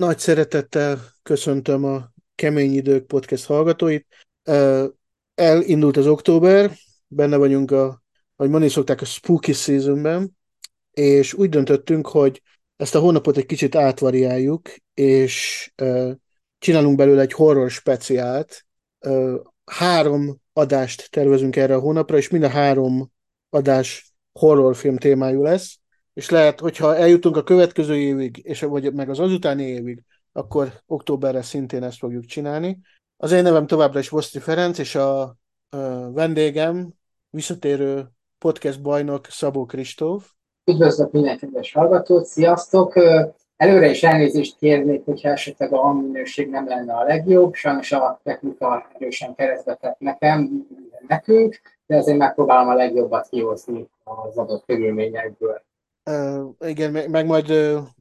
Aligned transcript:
Nagy 0.00 0.18
szeretettel 0.18 1.00
köszöntöm 1.22 1.84
a 1.84 2.12
Kemény 2.34 2.72
Idők 2.72 3.06
podcast 3.06 3.44
hallgatóit. 3.44 4.06
Elindult 5.34 5.96
az 5.96 6.06
október, 6.06 6.72
benne 7.06 7.36
vagyunk 7.36 7.70
a, 7.70 8.02
ahogy 8.36 8.50
mondani 8.50 8.68
szokták, 8.68 9.00
a 9.00 9.04
spooky 9.04 9.52
seasonben, 9.52 10.36
és 10.90 11.34
úgy 11.34 11.48
döntöttünk, 11.48 12.06
hogy 12.06 12.42
ezt 12.76 12.94
a 12.94 13.00
hónapot 13.00 13.36
egy 13.36 13.46
kicsit 13.46 13.74
átvariáljuk, 13.74 14.68
és 14.94 15.70
csinálunk 16.58 16.96
belőle 16.96 17.20
egy 17.20 17.32
horror 17.32 17.70
speciált. 17.70 18.66
Három 19.64 20.40
adást 20.52 21.10
tervezünk 21.10 21.56
erre 21.56 21.74
a 21.74 21.80
hónapra, 21.80 22.16
és 22.16 22.28
mind 22.28 22.44
a 22.44 22.48
három 22.48 23.12
adás 23.48 24.12
horrorfilm 24.32 24.96
témájú 24.96 25.42
lesz 25.42 25.79
és 26.20 26.30
lehet, 26.30 26.60
hogyha 26.60 26.96
eljutunk 26.96 27.36
a 27.36 27.42
következő 27.42 27.96
évig, 27.96 28.40
és 28.42 28.60
vagy 28.60 28.94
meg 28.94 29.10
az 29.10 29.18
azutáni 29.18 29.62
évig, 29.62 30.02
akkor 30.32 30.72
októberre 30.86 31.42
szintén 31.42 31.82
ezt 31.82 31.98
fogjuk 31.98 32.24
csinálni. 32.24 32.78
Az 33.16 33.32
én 33.32 33.42
nevem 33.42 33.66
továbbra 33.66 33.98
is 33.98 34.08
Voszti 34.08 34.38
Ferenc, 34.38 34.78
és 34.78 34.94
a, 34.94 35.20
a 35.20 35.36
vendégem, 36.12 36.92
visszatérő 37.30 38.08
podcast 38.38 38.82
bajnok 38.82 39.26
Szabó 39.26 39.64
Kristóf. 39.64 40.30
Üdvözlök 40.70 41.10
minden 41.10 41.38
kedves 41.38 41.72
hallgatót, 41.72 42.24
sziasztok! 42.24 42.94
Előre 43.56 43.90
is 43.90 44.02
elnézést 44.02 44.56
kérnék, 44.58 45.04
hogyha 45.04 45.28
esetleg 45.28 45.72
a 45.72 45.80
hangminőség 45.80 46.48
nem 46.48 46.68
lenne 46.68 46.94
a 46.94 47.04
legjobb, 47.04 47.54
sajnos 47.54 47.92
a 47.92 48.20
technika 48.22 48.90
erősen 48.94 49.34
keresztbe 49.34 49.74
tett 49.74 49.98
nekem, 49.98 50.66
nekünk, 51.08 51.60
de 51.86 51.96
azért 51.96 52.18
megpróbálom 52.18 52.68
a 52.68 52.74
legjobbat 52.74 53.28
kihozni 53.28 53.88
az 54.04 54.36
adott 54.36 54.64
körülményekből. 54.66 55.68
Igen, 56.60 56.92
meg, 56.92 57.10
meg 57.10 57.26
majd 57.26 57.52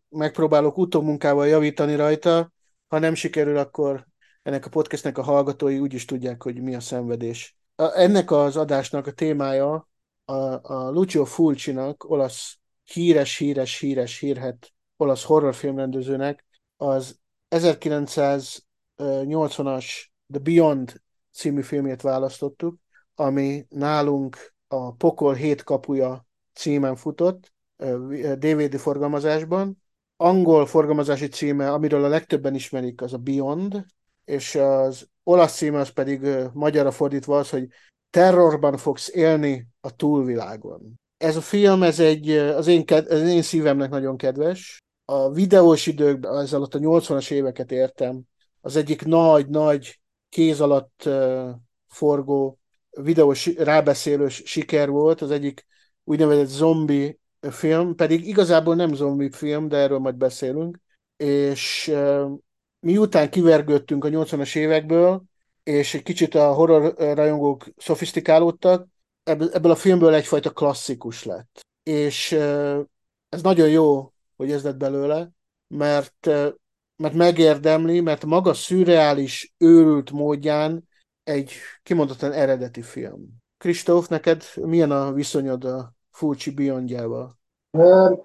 megpróbálok 0.09 0.77
utómunkával 0.77 1.47
javítani 1.47 1.95
rajta. 1.95 2.51
Ha 2.87 2.99
nem 2.99 3.13
sikerül, 3.13 3.57
akkor 3.57 4.07
ennek 4.43 4.65
a 4.65 4.69
podcastnek 4.69 5.17
a 5.17 5.23
hallgatói 5.23 5.79
úgy 5.79 5.93
is 5.93 6.05
tudják, 6.05 6.43
hogy 6.43 6.61
mi 6.61 6.75
a 6.75 6.79
szenvedés. 6.79 7.57
Ennek 7.75 8.31
az 8.31 8.55
adásnak 8.55 9.07
a 9.07 9.11
témája 9.11 9.89
a, 10.25 10.33
a 10.73 10.89
Lucio 10.89 11.25
Fulcinak, 11.25 12.09
olasz 12.09 12.57
híres, 12.83 13.37
híres, 13.37 13.79
híres, 13.79 14.19
hírhet 14.19 14.73
olasz 14.97 15.23
horrorfilmrendezőnek 15.23 16.45
az 16.77 17.19
1980-as 17.55 20.07
The 20.31 20.39
Beyond 20.41 21.01
című 21.31 21.61
filmét 21.61 22.01
választottuk, 22.01 22.79
ami 23.15 23.65
nálunk 23.69 24.53
a 24.67 24.93
Pokol 24.93 25.33
hét 25.33 25.63
kapuja 25.63 26.25
címen 26.53 26.95
futott, 26.95 27.53
DVD 28.37 28.77
forgalmazásban. 28.77 29.81
Angol 30.17 30.65
forgalmazási 30.65 31.27
címe, 31.27 31.71
amiről 31.71 32.03
a 32.03 32.07
legtöbben 32.07 32.55
ismerik, 32.55 33.01
az 33.01 33.13
a 33.13 33.17
Beyond, 33.17 33.85
és 34.25 34.55
az 34.55 35.07
olasz 35.23 35.55
címe 35.55 35.79
az 35.79 35.89
pedig 35.89 36.27
magyarra 36.53 36.91
fordítva 36.91 37.37
az, 37.37 37.49
hogy 37.49 37.67
terrorban 38.09 38.77
fogsz 38.77 39.09
élni 39.13 39.67
a 39.81 39.95
túlvilágon. 39.95 40.99
Ez 41.17 41.35
a 41.35 41.41
film, 41.41 41.83
ez 41.83 41.99
egy, 41.99 42.29
az 42.29 42.67
én, 42.67 42.83
az 42.87 43.21
én 43.21 43.41
szívemnek 43.41 43.89
nagyon 43.89 44.17
kedves. 44.17 44.83
A 45.05 45.31
videós 45.31 45.87
időkben, 45.87 46.37
ez 46.37 46.53
alatt 46.53 46.73
a 46.73 46.79
80-as 46.79 47.31
éveket 47.31 47.71
értem, 47.71 48.21
az 48.61 48.75
egyik 48.75 49.05
nagy-nagy 49.05 49.99
kéz 50.29 50.61
alatt 50.61 51.09
forgó 51.87 52.59
videós 52.89 53.45
rábeszélős 53.45 54.41
siker 54.45 54.89
volt, 54.89 55.21
az 55.21 55.31
egyik 55.31 55.65
úgynevezett 56.03 56.47
zombi 56.47 57.18
film, 57.41 57.95
pedig 57.95 58.27
igazából 58.27 58.75
nem 58.75 58.93
zombi 58.93 59.29
film, 59.31 59.67
de 59.67 59.77
erről 59.77 59.99
majd 59.99 60.15
beszélünk, 60.15 60.79
és 61.17 61.91
miután 62.79 63.29
kivergődtünk 63.29 64.05
a 64.05 64.09
80-as 64.09 64.55
évekből, 64.55 65.23
és 65.63 65.93
egy 65.93 66.03
kicsit 66.03 66.35
a 66.35 66.53
horror 66.53 66.93
rajongók 66.97 67.65
szofisztikálódtak, 67.77 68.87
ebből 69.23 69.71
a 69.71 69.75
filmből 69.75 70.13
egyfajta 70.13 70.49
klasszikus 70.49 71.23
lett. 71.23 71.59
És 71.83 72.31
ez 73.29 73.41
nagyon 73.41 73.69
jó, 73.69 74.13
hogy 74.35 74.51
ez 74.51 74.63
lett 74.63 74.77
belőle, 74.77 75.29
mert, 75.67 76.25
mert 76.95 77.13
megérdemli, 77.13 77.99
mert 77.99 78.25
maga 78.25 78.53
szürreális, 78.53 79.53
őrült 79.57 80.11
módján 80.11 80.87
egy 81.23 81.51
kimondottan 81.83 82.31
eredeti 82.31 82.81
film. 82.81 83.27
Kristóf, 83.57 84.07
neked 84.07 84.43
milyen 84.55 84.91
a 84.91 85.11
viszonyod 85.11 85.63
a 85.63 85.93
Fulci 86.11 86.51
Beyondjával? 86.51 87.37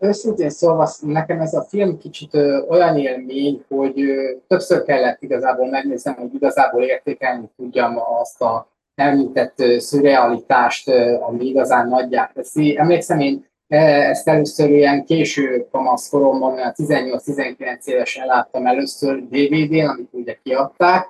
Őszintén 0.01 0.51
szólva, 0.51 0.91
nekem 1.01 1.41
ez 1.41 1.55
a 1.55 1.63
film 1.63 1.99
kicsit 1.99 2.35
ö, 2.35 2.61
olyan 2.69 2.99
élmény, 2.99 3.65
hogy 3.69 4.01
ö, 4.01 4.33
többször 4.47 4.83
kellett 4.83 5.23
igazából 5.23 5.69
megnéznem, 5.69 6.15
hogy 6.15 6.35
igazából 6.35 6.83
értékelni 6.83 7.51
tudjam 7.57 7.99
azt 8.21 8.43
a 8.43 8.69
említett 8.95 9.61
ö, 9.61 9.79
szürrealitást, 9.79 10.89
ami 11.21 11.45
igazán 11.45 11.89
nagyját 11.89 12.33
teszi. 12.35 12.79
Emlékszem, 12.79 13.21
én 13.21 13.47
ezt 13.69 14.29
először 14.29 14.71
ilyen 14.71 15.05
késő 15.05 15.67
kamaszkoromban, 15.71 16.59
18-19 16.59 17.85
évesen 17.85 18.27
láttam 18.27 18.67
először 18.67 19.29
DVD-n, 19.29 19.87
amit 19.87 20.09
ugye 20.11 20.39
kiadták, 20.43 21.07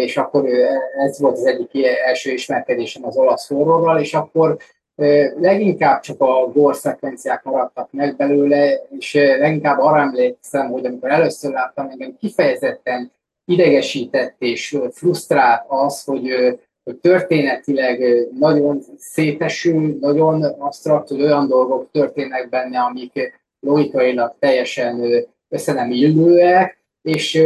és 0.00 0.16
akkor 0.16 0.48
ez 0.98 1.20
volt 1.20 1.36
az 1.36 1.44
egyik 1.46 1.86
első 2.06 2.32
ismerkedésem 2.32 3.06
az 3.06 3.16
olasz 3.16 3.48
horrorral, 3.48 4.00
és 4.00 4.14
akkor 4.14 4.56
leginkább 5.40 6.00
csak 6.00 6.20
a 6.20 6.50
gore 6.52 6.74
szekvenciák 6.74 7.42
maradtak 7.42 7.92
meg 7.92 8.16
belőle, 8.16 8.86
és 8.98 9.14
leginkább 9.14 9.78
arra 9.78 10.00
emlékszem, 10.00 10.70
hogy 10.70 10.86
amikor 10.86 11.10
először 11.10 11.52
láttam, 11.52 11.88
engem 11.88 12.16
kifejezetten 12.18 13.12
idegesített 13.44 14.34
és 14.38 14.78
frusztrált 14.92 15.64
az, 15.68 16.04
hogy, 16.04 16.28
hogy 16.84 16.96
történetileg 16.96 18.28
nagyon 18.38 18.80
szétesül, 18.98 19.96
nagyon 20.00 20.42
absztrakt, 20.42 21.08
hogy 21.08 21.22
olyan 21.22 21.48
dolgok 21.48 21.90
történnek 21.90 22.48
benne, 22.48 22.80
amik 22.80 23.40
logikailag 23.60 24.34
teljesen 24.38 25.24
össze 25.48 25.72
nem 25.72 25.90
illőek, 25.90 26.78
és 27.02 27.42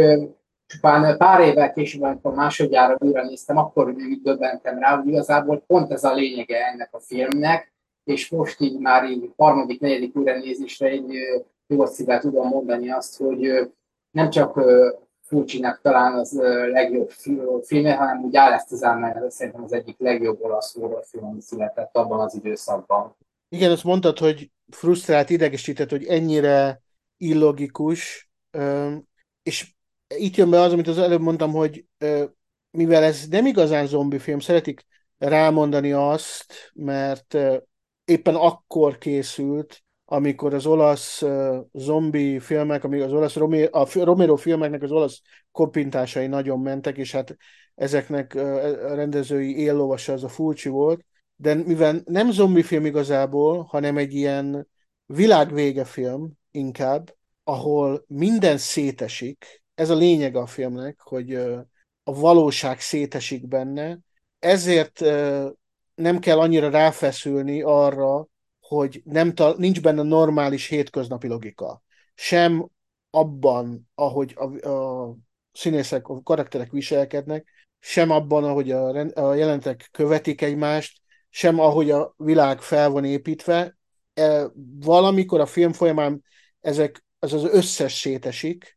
csupán 0.65 1.17
pár 1.17 1.39
évvel 1.39 1.73
később, 1.73 2.01
amikor 2.01 2.33
másodjára 2.33 2.97
újra 2.99 3.23
néztem, 3.23 3.57
akkor 3.57 3.93
még 3.93 4.21
döbbentem 4.21 4.79
rá, 4.79 4.95
hogy 4.95 5.07
igazából 5.07 5.63
pont 5.67 5.91
ez 5.91 6.03
a 6.03 6.13
lényege 6.13 6.65
ennek 6.65 6.89
a 6.91 6.99
filmnek, 6.99 7.73
és 8.03 8.29
most 8.29 8.59
így 8.59 8.79
már 8.79 9.09
így 9.09 9.31
harmadik, 9.37 9.79
negyedik 9.79 10.15
újranézésre 10.15 10.87
egy 10.87 11.13
jó 11.67 11.85
szívvel 11.85 12.19
tudom 12.19 12.47
mondani 12.47 12.91
azt, 12.91 13.17
hogy 13.17 13.71
nem 14.11 14.29
csak 14.29 14.61
Fulcinek 15.21 15.79
talán 15.81 16.13
az 16.13 16.39
legjobb 16.71 17.09
filme, 17.63 17.93
hanem 17.93 18.23
úgy 18.23 18.35
az 18.35 18.65
szerintem 19.27 19.63
az 19.63 19.73
egyik 19.73 19.95
legjobb 19.99 20.41
olasz 20.41 20.73
horrorfilm, 20.73 21.25
ami 21.25 21.41
született 21.41 21.97
abban 21.97 22.19
az 22.19 22.35
időszakban. 22.35 23.15
Igen, 23.49 23.71
azt 23.71 23.83
mondtad, 23.83 24.17
hogy 24.17 24.51
frusztrált, 24.71 25.29
idegesített, 25.29 25.89
hogy 25.89 26.05
ennyire 26.05 26.81
illogikus, 27.17 28.29
és 29.43 29.74
itt 30.07 30.35
jön 30.35 30.49
be 30.49 30.59
az, 30.59 30.73
amit 30.73 30.87
az 30.87 30.97
előbb 30.97 31.21
mondtam, 31.21 31.51
hogy 31.51 31.85
mivel 32.71 33.03
ez 33.03 33.27
nem 33.27 33.45
igazán 33.45 33.87
zombi 33.87 34.19
film, 34.19 34.39
szeretik 34.39 34.85
rámondani 35.17 35.91
azt, 35.91 36.71
mert 36.73 37.37
éppen 38.05 38.35
akkor 38.35 38.97
készült, 38.97 39.83
amikor 40.05 40.53
az 40.53 40.65
olasz 40.65 41.23
zombi 41.73 42.39
filmek, 42.39 42.83
amíg 42.83 43.01
az 43.01 43.13
olasz 43.13 43.35
a 43.71 44.03
Romero 44.03 44.35
filmeknek 44.35 44.81
az 44.81 44.91
olasz 44.91 45.21
kopintásai 45.51 46.27
nagyon 46.27 46.59
mentek, 46.59 46.97
és 46.97 47.11
hát 47.11 47.37
ezeknek 47.75 48.35
a 48.35 48.93
rendezői 48.95 49.57
éllovasa 49.57 50.13
az 50.13 50.23
a 50.23 50.27
Fulci 50.27 50.69
volt, 50.69 51.05
de 51.35 51.53
mivel 51.53 52.01
nem 52.05 52.31
zombi 52.31 52.63
film 52.63 52.85
igazából, 52.85 53.63
hanem 53.63 53.97
egy 53.97 54.13
ilyen 54.13 54.67
világvége 55.05 55.85
film 55.85 56.31
inkább, 56.51 57.15
ahol 57.43 58.03
minden 58.07 58.57
szétesik, 58.57 59.63
ez 59.75 59.89
a 59.89 59.95
lényeg 59.95 60.35
a 60.35 60.45
filmnek, 60.45 60.99
hogy 61.01 61.33
a 62.03 62.13
valóság 62.13 62.79
szétesik 62.79 63.47
benne, 63.47 63.99
ezért 64.39 64.99
nem 65.95 66.19
kell 66.19 66.39
annyira 66.39 66.69
ráfeszülni 66.69 67.61
arra, 67.61 68.27
hogy 68.59 69.01
nem 69.05 69.33
ta- 69.33 69.57
nincs 69.57 69.81
benne 69.81 70.01
normális 70.01 70.67
hétköznapi 70.67 71.27
logika. 71.27 71.83
Sem 72.13 72.69
abban, 73.09 73.89
ahogy 73.95 74.35
a, 74.35 74.69
a 74.69 75.15
színészek, 75.51 76.07
a 76.07 76.21
karakterek 76.21 76.71
viselkednek, 76.71 77.47
sem 77.79 78.09
abban, 78.09 78.43
ahogy 78.43 78.71
a, 78.71 78.87
a 79.19 79.33
jelentek 79.33 79.89
követik 79.91 80.41
egymást, 80.41 81.01
sem 81.29 81.59
ahogy 81.59 81.91
a 81.91 82.13
világ 82.17 82.61
fel 82.61 82.89
van 82.89 83.05
építve. 83.05 83.77
E, 84.13 84.47
valamikor 84.79 85.39
a 85.39 85.45
film 85.45 85.73
folyamán 85.73 86.23
ezek, 86.61 87.03
ez 87.19 87.33
az 87.33 87.43
összes 87.43 87.93
szétesik, 87.93 88.74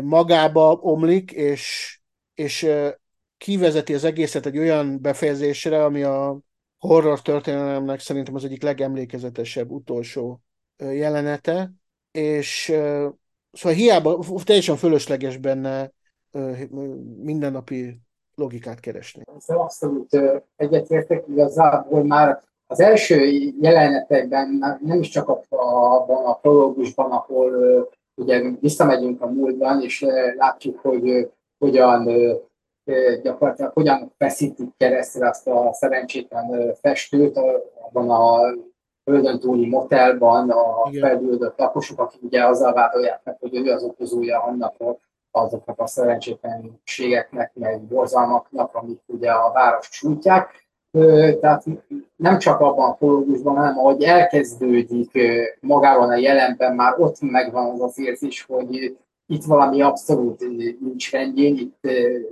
magába 0.00 0.72
omlik, 0.72 1.30
és, 1.30 1.98
és 2.34 2.68
kivezeti 3.36 3.94
az 3.94 4.04
egészet 4.04 4.46
egy 4.46 4.58
olyan 4.58 5.00
befejezésre, 5.00 5.84
ami 5.84 6.02
a 6.02 6.38
horror 6.78 7.22
történelemnek 7.22 8.00
szerintem 8.00 8.34
az 8.34 8.44
egyik 8.44 8.62
legemlékezetesebb 8.62 9.70
utolsó 9.70 10.40
jelenete, 10.76 11.72
és 12.10 12.64
szóval 13.52 13.76
hiába 13.76 14.24
teljesen 14.44 14.76
fölösleges 14.76 15.36
benne 15.36 15.92
mindennapi 17.22 18.00
logikát 18.34 18.80
keresni. 18.80 19.22
Ezzel 19.36 19.58
abszolút 19.58 20.18
egyetértek, 20.56 21.24
igazából 21.28 22.04
már 22.04 22.42
az 22.66 22.80
első 22.80 23.24
jelenetekben, 23.60 24.78
nem 24.80 25.00
is 25.00 25.08
csak 25.08 25.28
abban 25.28 26.24
a 26.24 26.34
prológusban, 26.34 27.10
ahol 27.10 27.88
ugye 28.14 28.42
visszamegyünk 28.60 29.22
a 29.22 29.26
múltban, 29.26 29.82
és 29.82 30.06
látjuk, 30.36 30.78
hogy 30.78 31.30
hogyan 31.58 32.08
gyakorlatilag 33.22 33.72
hogyan 33.72 34.12
feszítik 34.18 34.76
keresztül 34.76 35.26
azt 35.26 35.48
a 35.48 35.72
szerencsétlen 35.72 36.74
festőt 36.74 37.36
abban 37.80 38.10
a 38.10 38.54
földön 39.04 39.38
túli 39.38 39.68
motelban 39.68 40.50
a 40.50 40.90
felbüldött 41.00 41.58
lakosok, 41.58 41.98
akik 41.98 42.22
ugye 42.22 42.46
azzal 42.46 42.72
vádolják 42.72 43.20
meg, 43.24 43.36
hogy 43.40 43.56
ő 43.56 43.72
az 43.72 43.82
okozója 43.82 44.42
annak 44.42 44.74
azoknak 45.30 45.80
a 45.80 45.86
szerencsétlenségeknek, 45.86 47.54
meg 47.54 47.82
borzalmaknak, 47.82 48.74
amik 48.74 49.00
ugye 49.06 49.30
a 49.30 49.52
város 49.52 49.88
csújtják. 49.88 50.66
Tehát 51.40 51.64
nem 52.16 52.38
csak 52.38 52.60
abban 52.60 52.90
a 52.90 52.94
prológusban, 52.94 53.56
hanem 53.56 53.78
ahogy 53.78 54.02
elkezdődik 54.02 55.10
magában 55.60 56.08
a 56.08 56.16
jelenben, 56.16 56.74
már 56.74 56.94
ott 57.00 57.20
megvan 57.20 57.70
az 57.70 57.80
az 57.80 57.98
érzés, 57.98 58.42
hogy 58.42 58.96
itt 59.26 59.44
valami 59.44 59.82
abszolút 59.82 60.40
nincs 60.80 61.10
rendjén, 61.10 61.56
itt, 61.56 61.90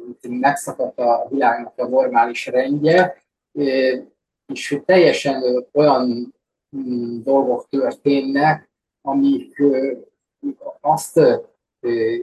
itt 0.09 0.41
megszakadt 0.41 0.99
a 0.99 1.27
világnak 1.31 1.73
a 1.77 1.87
normális 1.87 2.47
rendje, 2.47 3.17
és 4.53 4.81
teljesen 4.85 5.67
olyan 5.73 6.35
mm, 6.77 7.23
dolgok 7.23 7.69
történnek, 7.69 8.71
amik 9.03 9.63
azt 10.81 11.21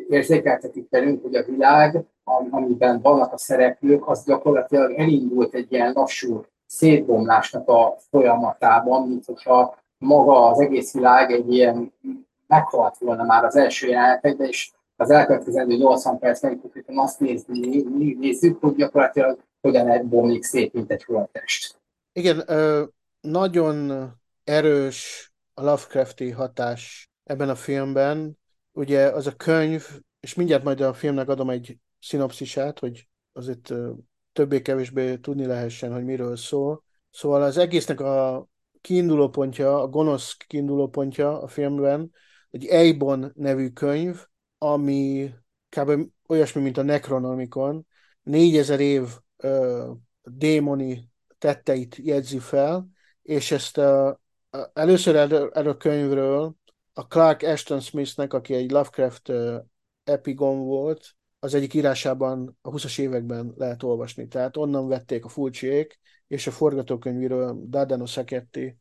érzékeltetik 0.09 0.89
velünk, 0.89 1.21
hogy 1.21 1.35
a 1.35 1.43
világ, 1.43 2.03
amiben 2.49 3.01
vannak 3.01 3.33
a 3.33 3.37
szereplők, 3.37 4.07
az 4.07 4.23
gyakorlatilag 4.23 4.91
elindult 4.91 5.53
egy 5.53 5.71
ilyen 5.71 5.91
lassú 5.93 6.45
szétbomlásnak 6.65 7.69
a 7.69 7.97
folyamatában, 8.09 9.07
mint 9.07 9.25
hogyha 9.25 9.77
maga 9.97 10.49
az 10.49 10.59
egész 10.59 10.93
világ 10.93 11.31
egy 11.31 11.53
ilyen 11.53 11.93
meghalt 12.47 12.97
volna 12.97 13.23
már 13.23 13.43
az 13.43 13.55
első 13.55 13.87
jelenetekben, 13.87 14.47
és 14.47 14.71
az 14.95 15.09
elkövetkezendő 15.09 15.75
80 15.75 16.19
percben 16.19 16.61
konkrétan 16.61 16.99
azt 16.99 17.19
nézni, 17.19 17.83
nézzük, 18.19 18.61
hogy 18.61 18.75
gyakorlatilag 18.75 19.39
hogyan 19.61 20.09
bomlik 20.09 20.43
szét, 20.43 20.73
mint 20.73 20.91
egy 20.91 21.03
holttest. 21.03 21.75
Igen, 22.13 22.43
nagyon 23.21 24.09
erős 24.43 25.31
a 25.53 25.61
Lovecrafti 25.61 26.31
hatás 26.31 27.09
ebben 27.23 27.49
a 27.49 27.55
filmben. 27.55 28.37
Ugye 28.77 29.07
az 29.07 29.27
a 29.27 29.35
könyv, 29.35 29.87
és 30.19 30.33
mindjárt 30.33 30.63
majd 30.63 30.81
a 30.81 30.93
filmnek 30.93 31.29
adom 31.29 31.49
egy 31.49 31.77
szinopszisát, 31.99 32.79
hogy 32.79 33.07
azért 33.33 33.73
többé-kevésbé 34.33 35.17
tudni 35.17 35.45
lehessen, 35.45 35.93
hogy 35.93 36.03
miről 36.03 36.35
szól. 36.35 36.83
Szóval 37.09 37.41
az 37.41 37.57
egésznek 37.57 37.99
a 37.99 38.47
kiinduló 38.81 39.29
pontja, 39.29 39.81
a 39.81 39.87
gonosz 39.87 40.37
kiinduló 40.47 40.87
pontja 40.89 41.41
a 41.41 41.47
filmben, 41.47 42.11
egy 42.49 42.65
Eibon 42.65 43.31
nevű 43.35 43.69
könyv, 43.69 44.25
ami 44.57 45.31
kb. 45.69 46.09
olyasmi, 46.27 46.61
mint 46.61 46.77
a 46.77 46.81
Necronomicon, 46.81 47.85
négyezer 48.23 48.79
év 48.79 49.07
ö, 49.37 49.91
démoni 50.23 51.09
tetteit 51.37 51.95
jegyzi 51.95 52.39
fel, 52.39 52.87
és 53.21 53.51
ezt 53.51 53.77
a, 53.77 54.07
a, 54.49 54.69
először 54.73 55.15
erről, 55.15 55.47
a 55.47 55.77
könyvről 55.77 56.55
a 56.97 57.07
Clark 57.07 57.41
Ashton 57.41 57.79
Smithnek, 57.79 58.33
aki 58.33 58.53
egy 58.53 58.71
Lovecraft 58.71 59.31
epigon 60.03 60.59
volt, 60.59 61.15
az 61.39 61.53
egyik 61.53 61.73
írásában 61.73 62.57
a 62.61 62.69
20-as 62.69 62.99
években 62.99 63.53
lehet 63.57 63.83
olvasni. 63.83 64.27
Tehát 64.27 64.57
onnan 64.57 64.87
vették 64.87 65.25
a 65.25 65.29
fulcsiék, 65.29 65.99
és 66.27 66.47
a 66.47 66.51
forgatókönyvíről 66.51 67.63
Dardano 67.67 68.05
Szeketti 68.05 68.77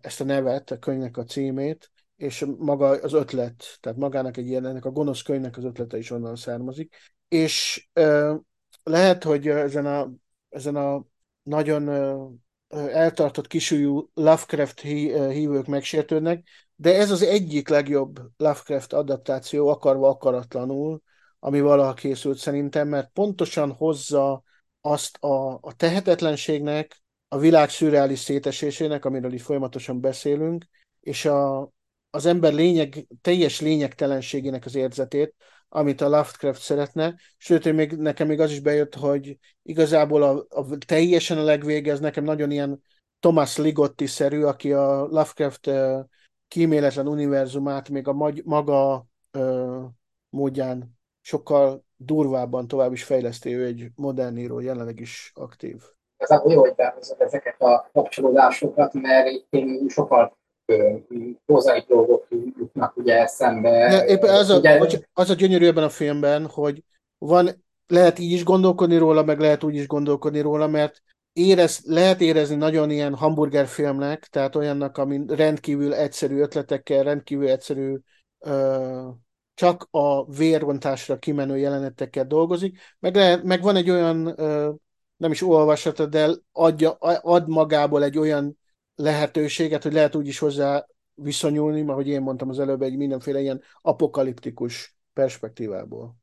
ezt 0.00 0.20
a 0.20 0.24
nevet, 0.24 0.70
a 0.70 0.78
könyvnek 0.78 1.16
a 1.16 1.24
címét, 1.24 1.90
és 2.16 2.44
maga 2.58 2.88
az 2.88 3.12
ötlet, 3.12 3.78
tehát 3.80 3.98
magának 3.98 4.36
egy 4.36 4.46
ilyen, 4.46 4.66
ennek 4.66 4.84
a 4.84 4.90
gonosz 4.90 5.22
könyvnek 5.22 5.56
az 5.56 5.64
ötlete 5.64 5.98
is 5.98 6.10
onnan 6.10 6.36
származik. 6.36 6.96
És 7.28 7.88
ö, 7.92 8.34
lehet, 8.82 9.24
hogy 9.24 9.48
ezen 9.48 9.86
a, 9.86 10.10
ezen 10.48 10.76
a 10.76 11.04
nagyon 11.42 11.86
ö, 11.86 12.26
eltartott 12.68 13.46
kisújú 13.46 14.10
Lovecraft 14.14 14.80
hí, 14.80 15.12
hívők 15.12 15.66
megsértődnek, 15.66 16.48
de 16.80 16.94
ez 16.96 17.10
az 17.10 17.22
egyik 17.22 17.68
legjobb 17.68 18.20
Lovecraft 18.36 18.92
adaptáció, 18.92 19.68
akarva 19.68 20.08
akaratlanul, 20.08 21.02
ami 21.38 21.60
valaha 21.60 21.94
készült 21.94 22.38
szerintem, 22.38 22.88
mert 22.88 23.10
pontosan 23.12 23.72
hozza 23.72 24.42
azt 24.80 25.16
a, 25.16 25.58
a 25.60 25.72
tehetetlenségnek, 25.76 27.02
a 27.28 27.38
világ 27.38 27.70
szürreális 27.70 28.18
szétesésének, 28.18 29.04
amiről 29.04 29.32
itt 29.32 29.40
folyamatosan 29.40 30.00
beszélünk, 30.00 30.64
és 31.00 31.24
a, 31.24 31.70
az 32.10 32.26
ember 32.26 32.52
lényeg, 32.52 33.06
teljes 33.20 33.60
lényegtelenségének 33.60 34.64
az 34.64 34.74
érzetét, 34.74 35.34
amit 35.68 36.00
a 36.00 36.08
Lovecraft 36.08 36.62
szeretne, 36.62 37.14
sőt, 37.36 37.72
még, 37.72 37.92
nekem 37.92 38.26
még 38.26 38.40
az 38.40 38.50
is 38.50 38.60
bejött, 38.60 38.94
hogy 38.94 39.38
igazából 39.62 40.22
a, 40.22 40.46
a 40.48 40.76
teljesen 40.86 41.38
a 41.38 41.42
legvége, 41.42 41.92
ez 41.92 42.00
nekem 42.00 42.24
nagyon 42.24 42.50
ilyen 42.50 42.82
Thomas 43.20 43.56
Ligotti-szerű, 43.56 44.42
aki 44.42 44.72
a 44.72 45.02
Lovecraft 45.04 45.70
kíméletlen 46.48 47.08
univerzumát 47.08 47.88
még 47.88 48.08
a 48.08 48.12
magy- 48.12 48.44
maga 48.44 49.06
uh, 49.38 49.84
módján 50.30 50.98
sokkal 51.20 51.84
durvábban 51.96 52.68
tovább 52.68 52.92
is 52.92 53.04
fejleszti, 53.04 53.54
ő 53.54 53.64
egy 53.64 53.88
modern 53.96 54.36
író, 54.36 54.60
jelenleg 54.60 55.00
is 55.00 55.32
aktív. 55.34 55.82
Igazából 56.16 56.52
jó, 56.52 56.60
hogy 56.60 56.74
behozod 56.74 57.20
ezeket 57.20 57.60
a 57.60 57.90
kapcsolódásokat, 57.92 58.92
mert 58.92 59.28
én 59.50 59.88
sokkal 59.88 60.36
prozai 61.46 61.84
dolgok 61.88 62.26
jutnak 62.30 62.96
ugye 62.96 63.20
eszembe. 63.20 63.70
Ja, 63.70 64.04
éppen 64.04 64.34
az, 64.34 64.50
ugye... 64.50 64.78
a, 64.78 64.98
az 65.12 65.30
a 65.30 65.34
gyönyörű 65.34 65.66
ebben 65.66 65.84
a 65.84 65.88
filmben, 65.88 66.46
hogy 66.46 66.84
van, 67.18 67.64
lehet 67.86 68.18
így 68.18 68.32
is 68.32 68.44
gondolkodni 68.44 68.96
róla, 68.96 69.22
meg 69.22 69.40
lehet 69.40 69.64
úgy 69.64 69.74
is 69.74 69.86
gondolkodni 69.86 70.40
róla, 70.40 70.66
mert 70.66 71.02
érez, 71.38 71.80
lehet 71.84 72.20
érezni 72.20 72.56
nagyon 72.56 72.90
ilyen 72.90 73.14
hamburgerfilmnek, 73.14 74.26
tehát 74.26 74.56
olyannak, 74.56 74.98
ami 74.98 75.20
rendkívül 75.26 75.94
egyszerű 75.94 76.38
ötletekkel, 76.38 77.02
rendkívül 77.02 77.48
egyszerű 77.48 77.96
ö, 78.38 79.08
csak 79.54 79.88
a 79.90 80.30
vérrontásra 80.30 81.18
kimenő 81.18 81.58
jelenetekkel 81.58 82.26
dolgozik, 82.26 82.78
meg, 82.98 83.14
lehet, 83.14 83.42
meg 83.42 83.62
van 83.62 83.76
egy 83.76 83.90
olyan, 83.90 84.40
ö, 84.40 84.72
nem 85.16 85.30
is 85.30 85.42
olvasata, 85.42 86.06
de 86.06 86.30
adja, 86.52 86.90
ad 87.20 87.48
magából 87.48 88.04
egy 88.04 88.18
olyan 88.18 88.58
lehetőséget, 88.94 89.82
hogy 89.82 89.92
lehet 89.92 90.14
úgy 90.14 90.26
is 90.26 90.38
hozzá 90.38 90.86
viszonyulni, 91.14 91.82
mert 91.82 91.98
hogy 91.98 92.08
én 92.08 92.20
mondtam 92.20 92.48
az 92.48 92.58
előbb, 92.58 92.82
egy 92.82 92.96
mindenféle 92.96 93.40
ilyen 93.40 93.62
apokaliptikus 93.80 94.96
perspektívából. 95.12 96.16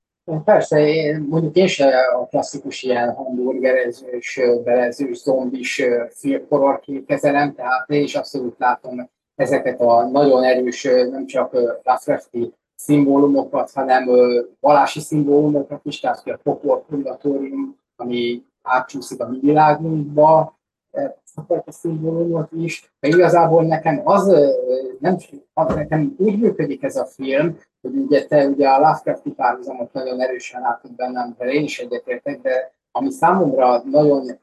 Persze, 0.45 0.87
én, 0.87 1.25
mondjuk 1.29 1.55
én 1.55 1.67
sem 1.67 1.89
a 2.19 2.25
klasszikus 2.25 2.83
ilyen 2.83 3.13
hamburgerezős, 3.13 4.39
belezős, 4.63 5.17
zombis 5.17 5.83
filmkororként 6.09 7.05
kezelem, 7.05 7.53
tehát 7.53 7.89
én 7.89 8.03
is 8.03 8.15
abszolút 8.15 8.55
látom 8.59 9.09
ezeket 9.35 9.81
a 9.81 10.07
nagyon 10.07 10.43
erős, 10.43 10.83
nem 10.83 11.25
csak 11.25 11.53
Lovecrafti 11.53 12.53
szimbólumokat, 12.75 13.71
hanem 13.71 14.09
valási 14.59 14.99
szimbólumokat 14.99 15.79
is, 15.83 15.99
tehát 15.99 16.27
a 16.27 16.39
pokol 16.43 16.85
ami 17.95 18.43
átcsúszik 18.61 19.21
a 19.21 19.29
mi 19.29 19.39
világunkba, 19.39 20.59
a 21.65 21.71
szimbólumot 21.71 22.51
is, 22.51 22.93
de 22.99 23.07
igazából 23.07 23.63
nekem 23.63 24.01
az, 24.03 24.25
nem, 24.99 25.17
az 25.53 25.75
nekem 25.75 26.15
úgy 26.17 26.39
működik 26.39 26.83
ez 26.83 26.95
a 26.95 27.05
film, 27.05 27.59
hogy 27.81 27.95
ugye 27.95 28.25
te 28.25 28.47
ugye 28.47 28.69
a 28.69 28.79
Lovecrafti 28.79 29.31
párhuzamot 29.31 29.93
nagyon 29.93 30.21
erősen 30.21 30.61
látod 30.61 30.91
bennem, 30.91 31.35
de 31.37 31.45
én 31.45 31.63
is 31.63 31.79
egyetértek, 31.79 32.41
de 32.41 32.73
ami 32.91 33.11
számomra 33.11 33.83
nagyon 33.91 34.39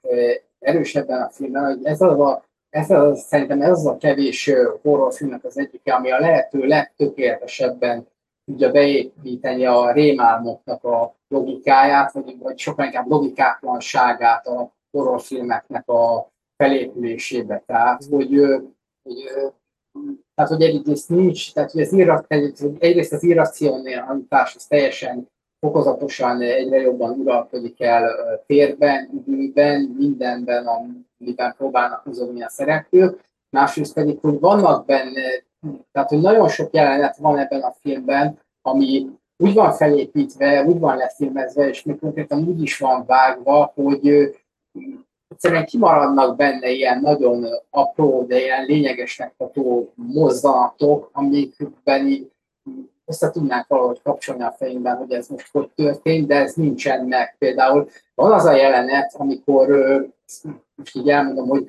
erősebben 0.58 1.22
a 1.22 1.28
filmben, 1.28 1.64
hogy 1.64 1.84
ez 1.84 2.00
az 2.00 2.20
a, 2.20 2.44
ez 2.70 2.90
az, 2.90 3.20
szerintem 3.20 3.62
ez 3.62 3.70
az 3.70 3.86
a 3.86 3.96
kevés 3.96 4.52
horrorfilmnek 4.82 5.44
az 5.44 5.58
egyike, 5.58 5.94
ami 5.94 6.10
a 6.10 6.20
lehető 6.20 6.66
legtökéletesebben 6.66 8.06
tudja 8.44 8.70
beépíteni 8.70 9.66
a 9.66 9.92
rémálmoknak 9.92 10.84
a 10.84 11.14
logikáját, 11.28 12.12
vagy, 12.12 12.38
vagy 12.38 12.58
sokkal 12.58 12.84
inkább 12.84 13.08
logikátlanságát 13.08 14.46
a 14.46 14.72
horrorfilmeknek 14.90 15.88
a 15.88 16.31
felépülésébe. 16.62 17.62
Tehát, 17.66 18.04
hogy, 18.10 18.28
hogy 19.02 19.30
tehát, 20.34 20.50
hogy 20.50 20.62
egyrészt 20.62 21.08
nincs, 21.08 21.52
tehát 21.52 21.70
hogy 21.70 21.80
az 21.80 21.92
irra, 21.92 22.24
egyrészt 22.78 23.12
az 23.12 23.22
irracionalitás 23.22 24.54
az 24.56 24.66
teljesen 24.66 25.28
fokozatosan 25.60 26.40
egyre 26.40 26.80
jobban 26.80 27.18
uralkodik 27.18 27.80
el 27.80 28.10
térben, 28.46 29.24
időben, 29.26 29.80
mindenben, 29.98 30.66
amiben 30.66 31.54
próbálnak 31.56 32.04
mozogni 32.04 32.42
a 32.42 32.48
szereplők. 32.48 33.20
Másrészt 33.50 33.94
pedig, 33.94 34.18
hogy 34.20 34.40
vannak 34.40 34.86
benne, 34.86 35.22
tehát 35.92 36.08
hogy 36.08 36.20
nagyon 36.20 36.48
sok 36.48 36.74
jelenet 36.74 37.16
van 37.16 37.38
ebben 37.38 37.60
a 37.60 37.74
filmben, 37.80 38.38
ami 38.62 39.06
úgy 39.36 39.54
van 39.54 39.72
felépítve, 39.72 40.64
úgy 40.64 40.78
van 40.78 40.96
lefilmezve, 40.96 41.68
és 41.68 41.82
még 41.82 41.98
konkrétan 41.98 42.48
úgy 42.48 42.62
is 42.62 42.78
van 42.78 43.04
vágva, 43.06 43.72
hogy 43.74 44.30
egyszerűen 45.32 45.64
kimaradnak 45.64 46.36
benne 46.36 46.70
ilyen 46.70 47.00
nagyon 47.00 47.46
apró, 47.70 48.24
de 48.28 48.40
ilyen 48.40 48.64
lényegesnek 48.64 49.34
ható 49.38 49.92
mozzanatok, 49.94 51.10
amikben 51.12 52.30
össze 53.06 53.30
tudnánk 53.30 53.66
valahogy 53.66 54.02
kapcsolni 54.02 54.42
a 54.42 54.54
fejünkben, 54.58 54.96
hogy 54.96 55.12
ez 55.12 55.28
most 55.28 55.48
hogy 55.52 55.70
történt, 55.74 56.26
de 56.26 56.34
ez 56.34 56.54
nincsen 56.54 57.04
meg. 57.04 57.36
Például 57.38 57.88
van 58.14 58.32
az 58.32 58.44
a 58.44 58.56
jelenet, 58.56 59.14
amikor, 59.14 59.68
most 60.74 60.96
így 60.96 61.08
elmondom, 61.08 61.48
hogy 61.48 61.64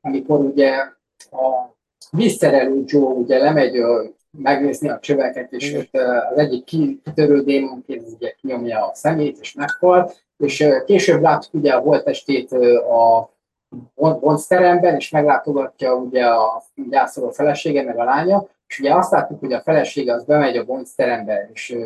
amikor 0.00 0.40
ugye 0.40 0.76
a 1.30 1.74
vízszerelő 2.10 2.82
Joe 2.86 3.12
ugye 3.12 3.38
lemegy 3.38 3.82
megnézni 4.38 4.88
a 4.88 4.98
csöveket, 4.98 5.52
és 5.52 5.74
ott 5.74 6.02
az 6.30 6.38
egyik 6.38 6.64
kitörő 6.64 7.42
démonként 7.42 8.08
ugye 8.16 8.30
kinyomja 8.30 8.86
a 8.86 8.94
szemét, 8.94 9.38
és 9.40 9.54
meghal, 9.54 10.12
és 10.36 10.68
később 10.86 11.20
látjuk 11.20 11.54
ugye 11.54 11.72
a 11.72 11.80
holtestét 11.80 12.52
a 12.52 13.30
bonzteremben, 13.94 14.94
és 14.94 15.10
meglátogatja 15.10 15.94
ugye 15.94 16.26
a 16.26 16.62
gyászoló 16.90 17.30
felesége, 17.30 17.82
meg 17.82 17.98
a 17.98 18.04
lánya, 18.04 18.46
és 18.66 18.78
ugye 18.78 18.94
azt 18.94 19.10
látjuk, 19.10 19.40
hogy 19.40 19.52
a 19.52 19.60
felesége 19.60 20.12
az 20.12 20.24
bemegy 20.24 20.56
a 20.56 20.64
bonzterembe, 20.64 21.50
és 21.52 21.76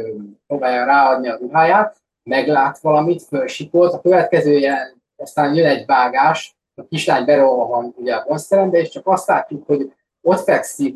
próbálja 0.47 0.85
ráadni 0.85 1.29
a 1.29 1.37
ruháját, 1.37 1.97
meglát 2.23 2.79
valamit, 2.79 3.23
fölsikolt, 3.23 3.93
a 3.93 4.00
következő 4.00 4.57
ilyen, 4.57 5.03
aztán 5.17 5.55
jön 5.55 5.67
egy 5.67 5.87
vágás, 5.87 6.57
a 6.75 6.87
kislány 6.88 7.25
van 7.25 7.95
ugye 7.97 8.15
a 8.15 8.25
bonzterembe, 8.29 8.79
és 8.79 8.88
csak 8.88 9.07
azt 9.07 9.29
látjuk, 9.29 9.67
hogy 9.67 9.93
ott 10.23 10.41
fekszik 10.41 10.95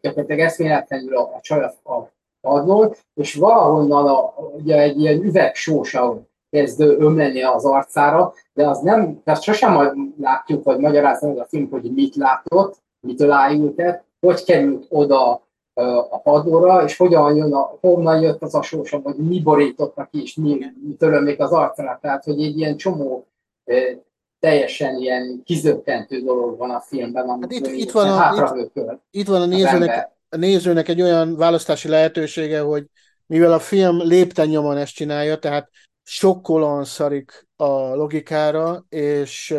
gyakorlatilag 0.00 0.38
eszméletlenül 0.38 1.16
a, 1.16 1.20
a 1.20 1.40
csaj 1.40 1.62
a 1.84 2.10
padlón, 2.40 2.94
és 3.14 3.34
valahonnan 3.34 4.06
a, 4.06 4.34
ugye 4.38 4.78
egy 4.78 5.00
ilyen 5.00 5.22
üvegsósa 5.22 6.20
kezd 6.50 6.80
ömleni 6.80 7.42
az 7.42 7.64
arcára, 7.64 8.32
de 8.52 8.68
az 8.68 8.80
nem, 8.80 9.22
tehát 9.24 9.42
sosem 9.42 10.14
látjuk, 10.20 10.64
vagy 10.64 10.78
magyarázza 10.78 11.28
a 11.28 11.44
film, 11.44 11.68
hogy 11.70 11.92
mit 11.94 12.14
látott, 12.14 12.76
mitől 13.00 13.30
ájult 13.30 13.82
hogy 14.20 14.44
került 14.44 14.86
oda 14.88 15.48
a 16.10 16.18
padlóra, 16.18 16.84
és 16.84 16.96
hogyan 16.96 17.36
jön, 17.36 17.52
a, 17.52 17.78
honnan 17.80 18.20
jött 18.20 18.42
az 18.42 18.54
a 18.54 18.62
sósa, 18.62 19.00
vagy 19.00 19.16
mi 19.16 19.40
borította 19.40 20.08
ki, 20.12 20.22
és 20.22 20.34
mi, 20.34 20.58
mi 20.86 20.94
törömlik 20.94 21.40
az 21.40 21.52
arcára. 21.52 21.98
Tehát, 22.02 22.24
hogy 22.24 22.42
egy 22.42 22.58
ilyen 22.58 22.76
csomó 22.76 23.26
teljesen 24.40 24.96
ilyen 24.96 25.40
kizökkentő 25.44 26.20
dolog 26.20 26.58
van 26.58 26.70
a 26.70 26.80
filmben, 26.80 27.28
amit 27.28 27.52
hát 27.52 27.66
itt, 27.66 27.76
itt, 27.76 27.90
van 27.90 28.08
a, 28.08 28.56
itt, 28.56 29.00
itt 29.10 29.28
van 29.28 29.42
a 29.42 29.46
nézőnek, 29.46 30.10
a 30.28 30.36
nézőnek 30.36 30.88
egy 30.88 31.02
olyan 31.02 31.36
választási 31.36 31.88
lehetősége, 31.88 32.60
hogy 32.60 32.84
mivel 33.26 33.52
a 33.52 33.58
film 33.58 33.96
lépten 34.02 34.48
nyomon 34.48 34.76
ezt 34.76 34.94
csinálja, 34.94 35.38
tehát 35.38 35.70
sokkolóan 36.12 36.84
szarik 36.84 37.48
a 37.56 37.94
logikára, 37.94 38.84
és 38.88 39.54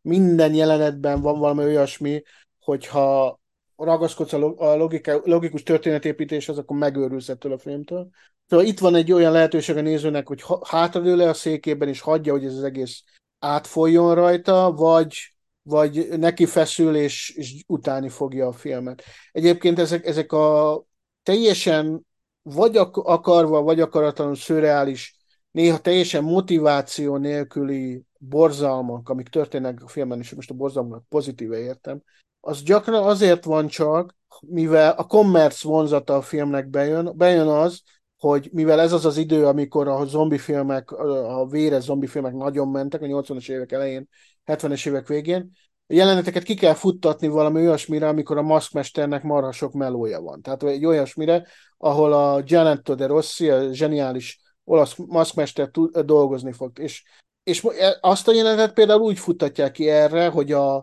minden 0.00 0.54
jelenetben 0.54 1.20
van 1.20 1.38
valami 1.38 1.64
olyasmi, 1.64 2.22
hogyha 2.60 3.40
ragaszkodsz 3.76 4.32
a 4.32 4.74
logika, 4.76 5.20
logikus 5.24 5.62
történetépítéshez, 5.62 6.58
akkor 6.58 6.76
megőrülsz 6.76 7.28
ettől 7.28 7.52
a 7.52 7.58
filmtől. 7.58 8.08
Szóval 8.48 8.66
itt 8.66 8.78
van 8.78 8.94
egy 8.94 9.12
olyan 9.12 9.32
lehetőség 9.32 9.76
a 9.76 9.80
nézőnek, 9.80 10.28
hogy 10.28 10.44
hátradől 10.64 11.16
le 11.16 11.28
a 11.28 11.34
székében, 11.34 11.88
és 11.88 12.00
hagyja, 12.00 12.32
hogy 12.32 12.44
ez 12.44 12.54
az 12.54 12.62
egész 12.62 13.02
átfoljon 13.38 14.14
rajta, 14.14 14.72
vagy, 14.72 15.34
vagy 15.62 16.08
neki 16.18 16.46
feszül, 16.46 16.96
és, 16.96 17.30
és 17.36 17.62
utáni 17.66 18.08
fogja 18.08 18.46
a 18.46 18.52
filmet. 18.52 19.02
Egyébként 19.32 19.78
ezek, 19.78 20.06
ezek 20.06 20.32
a 20.32 20.84
teljesen 21.22 22.06
vagy 22.42 22.76
akarva, 22.92 23.62
vagy 23.62 23.80
akaratlanul 23.80 24.36
szürreális, 24.36 25.22
néha 25.54 25.78
teljesen 25.78 26.24
motiváció 26.24 27.16
nélküli 27.16 28.02
borzalmak, 28.18 29.08
amik 29.08 29.28
történnek 29.28 29.82
a 29.82 29.88
filmben, 29.88 30.18
és 30.18 30.34
most 30.34 30.50
a 30.50 30.54
borzalmak 30.54 31.04
pozitíve 31.08 31.58
értem, 31.58 32.02
az 32.40 32.62
gyakran 32.62 33.02
azért 33.02 33.44
van 33.44 33.66
csak, 33.66 34.16
mivel 34.40 34.90
a 34.90 35.06
commerce 35.06 35.68
vonzata 35.68 36.14
a 36.16 36.22
filmnek 36.22 36.68
bejön, 36.68 37.12
bejön 37.16 37.46
az, 37.46 37.82
hogy 38.18 38.48
mivel 38.52 38.80
ez 38.80 38.92
az 38.92 39.04
az 39.04 39.16
idő, 39.16 39.46
amikor 39.46 39.88
a 39.88 40.04
zombi 40.04 40.38
filmek, 40.38 40.90
a 40.90 41.46
véres 41.46 41.82
zombi 41.82 42.06
filmek 42.06 42.32
nagyon 42.32 42.68
mentek, 42.68 43.02
a 43.02 43.06
80-as 43.06 43.50
évek 43.50 43.72
elején, 43.72 44.08
70-es 44.46 44.86
évek 44.86 45.06
végén, 45.06 45.50
a 45.86 45.94
jeleneteket 45.94 46.42
ki 46.42 46.54
kell 46.54 46.74
futtatni 46.74 47.28
valami 47.28 47.60
olyasmire, 47.60 48.08
amikor 48.08 48.38
a 48.38 48.42
maszkmesternek 48.42 49.22
marha 49.22 49.52
sok 49.52 49.72
melója 49.72 50.20
van. 50.20 50.42
Tehát 50.42 50.62
egy 50.62 50.84
olyasmire, 50.84 51.46
ahol 51.78 52.12
a 52.12 52.42
Gianetto 52.42 52.94
de 52.94 53.06
Rossi, 53.06 53.50
a 53.50 53.72
zseniális 53.72 54.43
olasz 54.64 54.94
maszkmester 54.96 55.70
dolgozni 56.04 56.52
fog. 56.52 56.78
És, 56.78 57.02
és 57.42 57.64
e, 57.64 57.98
azt 58.00 58.28
a 58.28 58.32
jelenetet 58.32 58.72
például 58.74 59.00
úgy 59.00 59.18
futtatják 59.18 59.72
ki 59.72 59.88
erre, 59.88 60.28
hogy 60.28 60.52
a, 60.52 60.74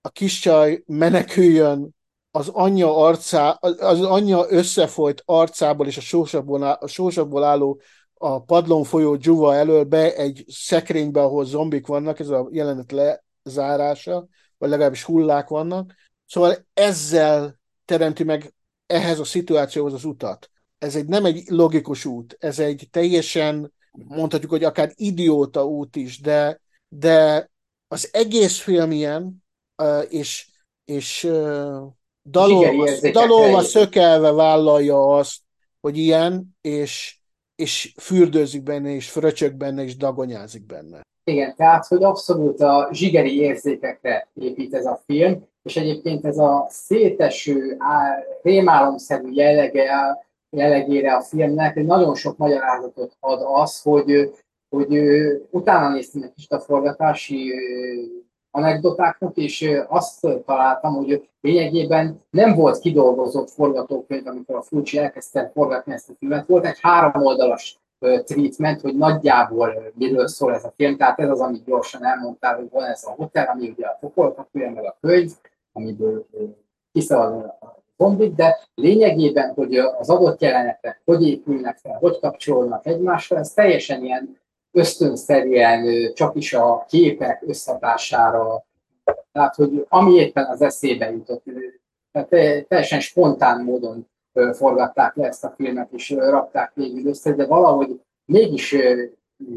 a 0.00 0.08
kis 0.12 0.38
csaj 0.38 0.82
meneküljön 0.86 1.94
az 2.30 2.48
anyja 2.48 2.96
arcá, 2.96 3.50
az 3.60 4.00
anyja 4.00 4.46
összefolyt 4.48 5.22
arcából 5.24 5.86
és 5.86 5.96
a 5.96 6.00
sósabból, 6.00 6.62
a 6.62 6.86
sósabból 6.86 7.44
álló 7.44 7.80
a 8.14 8.42
padlón 8.42 8.84
folyó 8.84 9.16
dzsuva 9.16 9.54
elől 9.54 9.84
be 9.84 10.14
egy 10.14 10.44
szekrénybe, 10.48 11.22
ahol 11.22 11.44
zombik 11.44 11.86
vannak, 11.86 12.18
ez 12.18 12.28
a 12.28 12.48
jelenet 12.50 12.94
lezárása, 13.42 14.26
vagy 14.58 14.68
legalábbis 14.68 15.02
hullák 15.04 15.48
vannak. 15.48 15.94
Szóval 16.26 16.66
ezzel 16.74 17.58
teremti 17.84 18.24
meg 18.24 18.54
ehhez 18.86 19.18
a 19.18 19.24
szituációhoz 19.24 19.92
az 19.92 20.04
utat. 20.04 20.49
Ez 20.80 20.96
egy 20.96 21.06
nem 21.06 21.24
egy 21.24 21.42
logikus 21.48 22.04
út, 22.04 22.36
ez 22.38 22.58
egy 22.58 22.88
teljesen, 22.90 23.72
mondhatjuk, 23.92 24.50
hogy 24.50 24.64
akár 24.64 24.92
idióta 24.94 25.64
út 25.64 25.96
is, 25.96 26.20
de, 26.20 26.60
de 26.88 27.48
az 27.88 28.08
egész 28.12 28.58
film 28.58 28.90
ilyen, 28.90 29.44
és, 30.08 30.48
és 30.84 31.28
dalolva, 32.30 32.86
dalolva 33.12 33.60
szökelve 33.60 34.32
vállalja 34.32 35.16
azt, 35.16 35.38
hogy 35.80 35.96
ilyen, 35.96 36.56
és, 36.60 37.18
és 37.54 37.94
fürdőzik 38.00 38.62
benne, 38.62 38.94
és 38.94 39.10
fröcsök 39.10 39.54
benne, 39.54 39.82
és 39.82 39.96
dagonyázik 39.96 40.66
benne. 40.66 41.00
Igen, 41.24 41.54
tehát, 41.56 41.86
hogy 41.86 42.02
abszolút 42.02 42.60
a 42.60 42.88
zsigeri 42.92 43.40
érzékekre 43.40 44.28
épít 44.34 44.74
ez 44.74 44.86
a 44.86 45.02
film, 45.06 45.48
és 45.62 45.76
egyébként 45.76 46.24
ez 46.24 46.38
a 46.38 46.66
széteső, 46.70 47.78
rémálomszerű 48.42 49.32
jellege, 49.32 49.90
jellegére 50.50 51.14
a 51.14 51.20
filmnek 51.20 51.74
nagyon 51.74 52.14
sok 52.14 52.36
magyarázatot 52.36 53.16
ad 53.20 53.40
az, 53.42 53.82
hogy, 53.82 54.32
hogy 54.68 54.98
utána 55.50 55.88
néztem 55.88 56.22
egy 56.22 56.32
kicsit 56.34 56.52
a 56.52 56.60
forgatási 56.60 57.52
anekdotáknak, 58.50 59.36
és 59.36 59.70
azt 59.88 60.26
találtam, 60.44 60.94
hogy 60.94 61.28
lényegében 61.40 62.20
nem 62.30 62.54
volt 62.54 62.78
kidolgozott 62.78 63.50
forgatókönyv, 63.50 64.26
amikor 64.26 64.56
a 64.56 64.62
Fulci 64.62 64.98
elkezdte 64.98 65.50
forgatni 65.54 65.92
ezt 65.92 66.10
a 66.10 66.14
filmet. 66.18 66.46
Volt 66.46 66.66
egy 66.66 66.78
három 66.80 67.24
oldalas 67.24 67.78
treatment, 68.24 68.80
hogy 68.80 68.96
nagyjából 68.96 69.92
miről 69.94 70.28
szól 70.28 70.54
ez 70.54 70.64
a 70.64 70.72
film. 70.76 70.96
Tehát 70.96 71.18
ez 71.18 71.30
az, 71.30 71.40
amit 71.40 71.64
gyorsan 71.64 72.04
elmondtál, 72.04 72.56
hogy 72.56 72.70
van 72.70 72.84
ez 72.84 73.04
a 73.04 73.10
hotel, 73.10 73.46
ami 73.46 73.68
ugye 73.68 73.86
a 73.86 73.96
pokolkapja, 74.00 74.70
meg 74.70 74.84
a 74.84 74.96
könyv, 75.00 75.32
amiből 75.72 76.26
kiszalad 76.92 77.44
a 77.60 77.79
zombik, 78.00 78.34
de 78.34 78.58
lényegében, 78.74 79.52
hogy 79.54 79.76
az 79.76 80.10
adott 80.10 80.40
jelenetek 80.40 81.00
hogy 81.04 81.28
épülnek 81.28 81.76
fel, 81.76 81.96
hogy 82.00 82.18
kapcsolnak 82.20 82.86
egymásra, 82.86 83.38
ez 83.38 83.52
teljesen 83.52 84.04
ilyen 84.04 84.38
ösztönszerűen 84.72 86.12
csak 86.14 86.36
is 86.36 86.52
a 86.52 86.84
képek 86.88 87.42
összhatására, 87.46 88.64
tehát 89.32 89.54
hogy 89.54 89.86
ami 89.88 90.12
éppen 90.12 90.44
az 90.44 90.62
eszébe 90.62 91.10
jutott, 91.10 91.44
tehát 92.12 92.28
teljesen 92.68 93.00
spontán 93.00 93.64
módon 93.64 94.08
forgatták 94.52 95.14
le 95.14 95.26
ezt 95.26 95.44
a 95.44 95.54
filmet, 95.56 95.92
és 95.92 96.10
rakták 96.10 96.72
végül 96.74 97.06
össze, 97.06 97.32
de 97.32 97.46
valahogy 97.46 98.00
mégis 98.24 98.76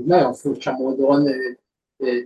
nagyon 0.06 0.34
furcsa 0.34 0.72
módon, 0.72 1.30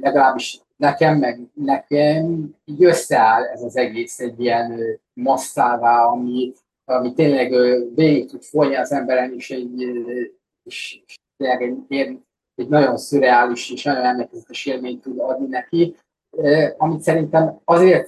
legalábbis 0.02 0.62
nekem, 0.76 1.18
meg 1.18 1.40
nekem 1.54 2.56
így 2.66 2.84
összeáll 2.84 3.44
ez 3.44 3.62
az 3.64 3.78
egész 3.78 4.20
egy 4.20 4.40
ilyen 4.40 5.00
masszává, 5.14 6.04
ami, 6.04 6.54
ami 6.86 7.14
tényleg 7.14 7.52
végig 7.96 8.30
tud 8.30 8.44
folyni 8.44 8.76
az 8.76 8.92
emberen, 8.92 9.34
és 9.34 9.50
egy, 9.52 9.82
és, 10.64 11.02
és 11.06 11.16
egy, 11.38 11.78
egy 11.88 12.20
egy 12.58 12.68
nagyon 12.68 12.98
szürreális 12.98 13.72
és 13.72 13.84
nagyon 13.84 14.06
emlékezetes 14.06 14.66
élményt 14.66 15.02
tud 15.02 15.20
adni 15.20 15.48
neki, 15.48 15.96
amit 16.78 17.02
szerintem 17.02 17.60
azért 17.64 18.08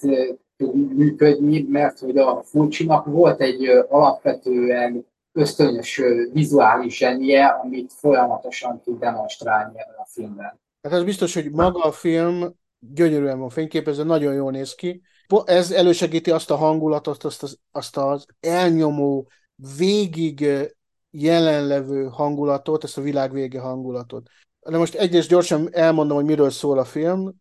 tud 0.57 0.95
működni, 0.95 1.61
mert 1.61 1.99
hogy 1.99 2.17
a 2.17 2.41
Fulcsinak 2.43 3.05
volt 3.05 3.41
egy 3.41 3.67
alapvetően 3.89 5.05
ösztönös 5.31 6.01
vizuális 6.33 6.97
zsenie, 6.97 7.45
amit 7.45 7.93
folyamatosan 7.93 8.81
tud 8.81 8.99
demonstrálni 8.99 9.79
ebben 9.79 9.95
a 9.97 10.05
filmben. 10.05 10.59
Hát 10.81 10.93
az 10.93 11.03
biztos, 11.03 11.33
hogy 11.33 11.51
maga 11.51 11.83
a 11.83 11.91
film 11.91 12.53
gyönyörűen 12.79 13.39
van 13.39 13.49
fényképezve, 13.49 14.03
nagyon 14.03 14.33
jól 14.33 14.51
néz 14.51 14.73
ki. 14.73 15.01
Ez 15.45 15.71
elősegíti 15.71 16.31
azt 16.31 16.51
a 16.51 16.55
hangulatot, 16.55 17.23
azt 17.23 17.43
az, 17.43 17.57
azt 17.71 17.97
az 17.97 18.25
elnyomó, 18.39 19.29
végig 19.77 20.49
jelenlevő 21.11 22.07
hangulatot, 22.07 22.83
ezt 22.83 22.97
a 22.97 23.01
világvége 23.01 23.59
hangulatot. 23.59 24.29
De 24.69 24.77
most 24.77 24.95
egyrészt 24.95 25.29
gyorsan 25.29 25.73
elmondom, 25.73 26.15
hogy 26.15 26.25
miről 26.25 26.49
szól 26.49 26.79
a 26.79 26.85
film. 26.85 27.35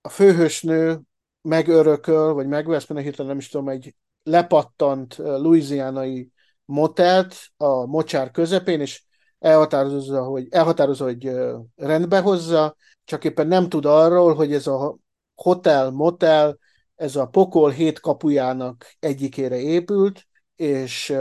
A 0.00 0.08
főhősnő 0.08 1.00
megörököl, 1.42 2.32
vagy 2.32 2.46
megvesz, 2.46 2.86
mert 2.86 3.04
hirtelen 3.04 3.30
nem 3.30 3.40
is 3.40 3.48
tudom, 3.48 3.68
egy 3.68 3.94
lepattant 4.22 5.16
louisianai 5.16 6.30
motelt 6.64 7.36
a 7.56 7.86
mocsár 7.86 8.30
közepén, 8.30 8.80
és 8.80 9.03
elhatározza, 9.44 10.22
hogy, 10.22 10.46
elhatározza, 10.50 11.04
hogy 11.04 11.30
rendbe 11.76 12.20
hozza, 12.20 12.76
csak 13.04 13.24
éppen 13.24 13.46
nem 13.46 13.68
tud 13.68 13.84
arról, 13.84 14.34
hogy 14.34 14.52
ez 14.52 14.66
a 14.66 14.96
hotel, 15.34 15.90
motel, 15.90 16.58
ez 16.94 17.16
a 17.16 17.26
pokol 17.26 17.70
hét 17.70 18.00
kapujának 18.00 18.94
egyikére 18.98 19.56
épült, 19.56 20.26
és 20.56 21.14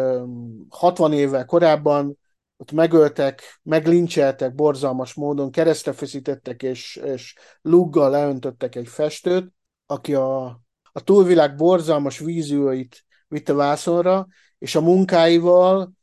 60 0.70 1.13
évvel 1.13 1.46
korábban 1.46 2.18
ott 2.58 2.72
megöltek, 2.72 3.60
meglincseltek 3.63 4.56
borzalmas 4.56 5.13
módon, 5.13 5.51
keresztre 5.51 5.92
feszítettek, 5.92 6.63
és, 6.63 6.96
és 6.96 7.36
luggal 7.62 8.10
leöntöttek 8.10 8.75
egy 8.75 8.88
festőt, 8.88 9.51
aki 9.86 10.13
a, 10.13 10.46
a 10.92 11.03
túlvilág 11.03 11.56
borzalmas 11.56 12.20
vízióit 12.20 13.06
vitte 13.27 13.53
vászonra, 13.53 14.27
és 14.58 14.75
a 14.75 14.82
munkáival 14.82 15.94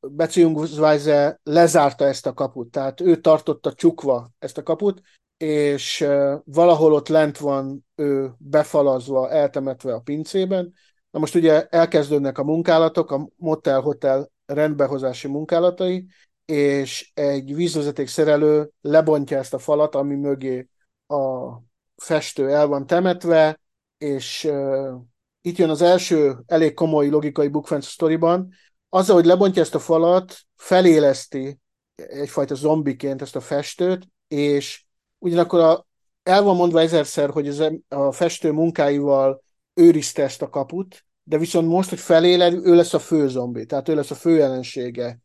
Beziehungsweise 0.00 1.40
lezárta 1.42 2.04
ezt 2.04 2.26
a 2.26 2.32
kaput, 2.32 2.70
tehát 2.70 3.00
ő 3.00 3.16
tartotta 3.16 3.72
csukva 3.72 4.30
ezt 4.38 4.58
a 4.58 4.62
kaput, 4.62 5.00
és 5.36 6.06
valahol 6.44 6.92
ott 6.92 7.08
lent 7.08 7.38
van 7.38 7.86
ő 7.94 8.32
befalazva, 8.38 9.30
eltemetve 9.30 9.94
a 9.94 10.00
pincében. 10.00 10.74
Na 11.10 11.18
most 11.18 11.34
ugye 11.34 11.66
elkezdődnek 11.66 12.38
a 12.38 12.44
munkálatok, 12.44 13.10
a 13.10 13.28
motel-hotel 13.36 14.30
rendbehozási 14.46 15.28
munkálatai, 15.28 16.06
és 16.44 17.10
egy 17.14 17.54
vízvezeték 17.54 18.08
szerelő 18.08 18.70
lebontja 18.80 19.38
ezt 19.38 19.54
a 19.54 19.58
falat, 19.58 19.94
ami 19.94 20.14
mögé 20.14 20.68
a 21.06 21.50
festő 21.96 22.50
el 22.50 22.66
van 22.66 22.86
temetve, 22.86 23.60
és 23.98 24.44
uh, 24.44 25.00
itt 25.40 25.56
jön 25.56 25.70
az 25.70 25.82
első 25.82 26.36
elég 26.46 26.74
komoly 26.74 27.08
logikai 27.08 27.48
bukfenc 27.48 27.86
sztoriban, 27.86 28.48
azzal, 28.90 29.14
hogy 29.14 29.24
lebontja 29.24 29.62
ezt 29.62 29.74
a 29.74 29.78
falat, 29.78 30.38
feléleszti 30.56 31.58
egyfajta 31.94 32.54
zombiként 32.54 33.22
ezt 33.22 33.36
a 33.36 33.40
festőt, 33.40 34.06
és 34.28 34.84
ugyanakkor 35.18 35.60
a, 35.60 35.86
el 36.22 36.42
van 36.42 36.56
mondva 36.56 36.80
ezerszer, 36.80 37.30
hogy 37.30 37.48
ez 37.48 37.62
a 37.88 38.12
festő 38.12 38.52
munkáival 38.52 39.42
őrizte 39.74 40.22
ezt 40.22 40.42
a 40.42 40.48
kaput, 40.48 41.04
de 41.22 41.38
viszont 41.38 41.68
most, 41.68 41.88
hogy 41.88 41.98
feléled, 41.98 42.66
ő 42.66 42.74
lesz 42.74 42.94
a 42.94 42.98
fő 42.98 43.28
zombi, 43.28 43.66
tehát 43.66 43.88
ő 43.88 43.94
lesz 43.94 44.10
a 44.10 44.14
fő 44.14 44.42
ellensége 44.42 45.18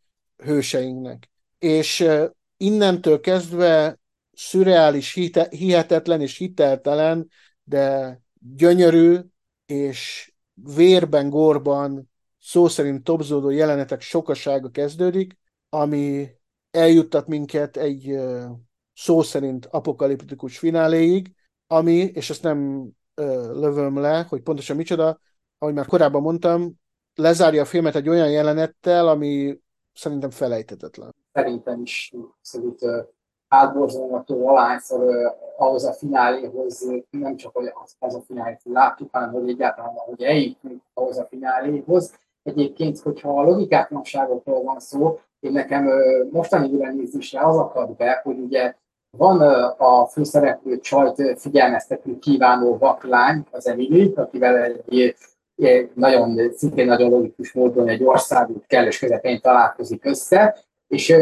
hőseinknek. 0.44 1.30
És 1.60 2.08
innentől 2.58 3.20
kezdve 3.20 4.00
szürreális, 4.34 5.14
hihetetlen 5.50 6.22
és 6.22 6.38
hiteltelen, 6.38 7.30
de 7.64 8.20
gyönyörű 8.56 9.20
és 9.66 10.32
vérben, 10.54 11.30
gorban 11.30 12.10
szó 12.46 12.68
szerint 12.68 13.04
topzódó 13.04 13.50
jelenetek 13.50 14.02
sokasága 14.02 14.70
kezdődik, 14.70 15.38
ami 15.70 16.30
eljuttat 16.72 17.28
minket 17.28 17.78
egy 17.78 18.20
szó 18.94 19.22
szerint 19.22 19.66
apokaliptikus 19.66 20.58
fináléig, 20.58 21.36
ami, 21.68 21.96
és 21.96 22.30
ezt 22.30 22.44
nem 22.44 22.90
lövöm 23.54 23.98
le, 23.98 24.26
hogy 24.30 24.42
pontosan 24.42 24.76
micsoda, 24.76 25.20
ahogy 25.58 25.74
már 25.74 25.86
korábban 25.86 26.22
mondtam, 26.22 26.74
lezárja 27.16 27.62
a 27.62 27.66
filmet 27.66 27.96
egy 27.96 28.10
olyan 28.10 28.32
jelenettel, 28.32 29.08
ami 29.08 29.60
szerintem 29.94 30.30
felejtetetlen. 30.30 31.16
Szerintem 31.34 31.82
is 31.82 32.14
szerint 32.42 32.80
átborzolható 33.48 34.48
alányszor 34.48 35.36
ahhoz 35.58 35.84
a 35.84 35.94
fináléhoz, 35.94 36.92
nem 37.10 37.36
csak 37.36 37.54
hogy 37.54 37.72
az, 37.84 37.96
az 38.00 38.16
a 38.16 38.22
finálét 38.22 38.62
láttuk, 38.64 39.10
hanem 39.12 39.32
hogy 39.32 39.50
egyáltalán, 39.50 39.94
hogy 39.94 40.24
eljutunk 40.24 40.82
ahhoz 40.94 41.18
a 41.18 41.26
fináléhoz. 41.26 42.24
Egyébként, 42.46 43.00
hogyha 43.00 43.40
a 43.40 43.44
logikátlanságokról 43.44 44.64
van 44.64 44.80
szó, 44.80 45.20
én 45.40 45.52
nekem 45.52 45.90
mostani 46.32 46.74
ülenézésre 46.74 47.48
az 47.48 47.58
akad 47.58 47.96
be, 47.96 48.22
hogy 48.24 48.40
ugye 48.40 48.74
van 49.18 49.42
a 49.78 50.06
főszereplő 50.06 50.80
csajt 50.80 51.40
figyelmeztető 51.40 52.20
kívánó 52.20 52.78
vaklány, 52.78 53.44
az 53.52 53.68
Emily, 53.68 54.14
akivel 54.16 54.64
egy 54.64 55.16
nagyon, 55.94 56.52
szintén 56.56 56.86
nagyon 56.86 57.10
logikus 57.10 57.54
módon 57.54 57.88
egy 57.88 58.04
országút 58.04 58.66
kellős 58.68 59.00
közepén 59.00 59.42
találkozik 59.42 60.06
össze, 60.06 60.58
és 60.88 61.16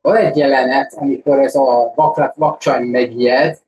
van 0.00 0.16
egy 0.16 0.36
jelenet, 0.36 0.94
amikor 0.96 1.38
ez 1.38 1.54
a 1.54 1.92
vaklat, 1.94 2.34
vakcsaj 2.36 2.84
megijed, 2.84 3.58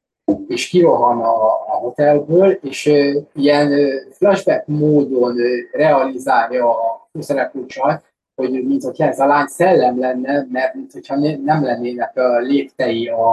és 0.48 0.68
kirohan 0.68 1.20
a, 1.20 1.44
a 1.46 1.76
hotelből, 1.80 2.50
és 2.50 2.86
uh, 2.86 3.22
ilyen 3.34 3.72
uh, 3.72 3.88
flashback 4.10 4.66
módon 4.66 5.32
uh, 5.32 5.46
realizálja 5.72 6.70
a 6.70 6.97
főszereplő 7.12 7.66
csaj, 7.66 8.00
hogy 8.34 8.64
mint 8.64 8.82
hogyha 8.82 9.04
ez 9.04 9.20
a 9.20 9.26
lány 9.26 9.46
szellem 9.46 9.98
lenne, 9.98 10.46
mert 10.50 10.74
mint 10.74 10.92
hogyha 10.92 11.16
nem 11.44 11.62
lennének 11.62 12.16
a 12.16 12.38
léptei 12.38 13.08
a, 13.08 13.30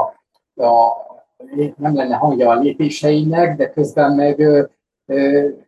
a 0.65 1.03
nem 1.77 1.95
lenne 1.95 2.15
hangja 2.15 2.49
a 2.49 2.59
lépéseinek, 2.59 3.57
de 3.57 3.69
közben 3.69 4.11
meg 4.11 4.37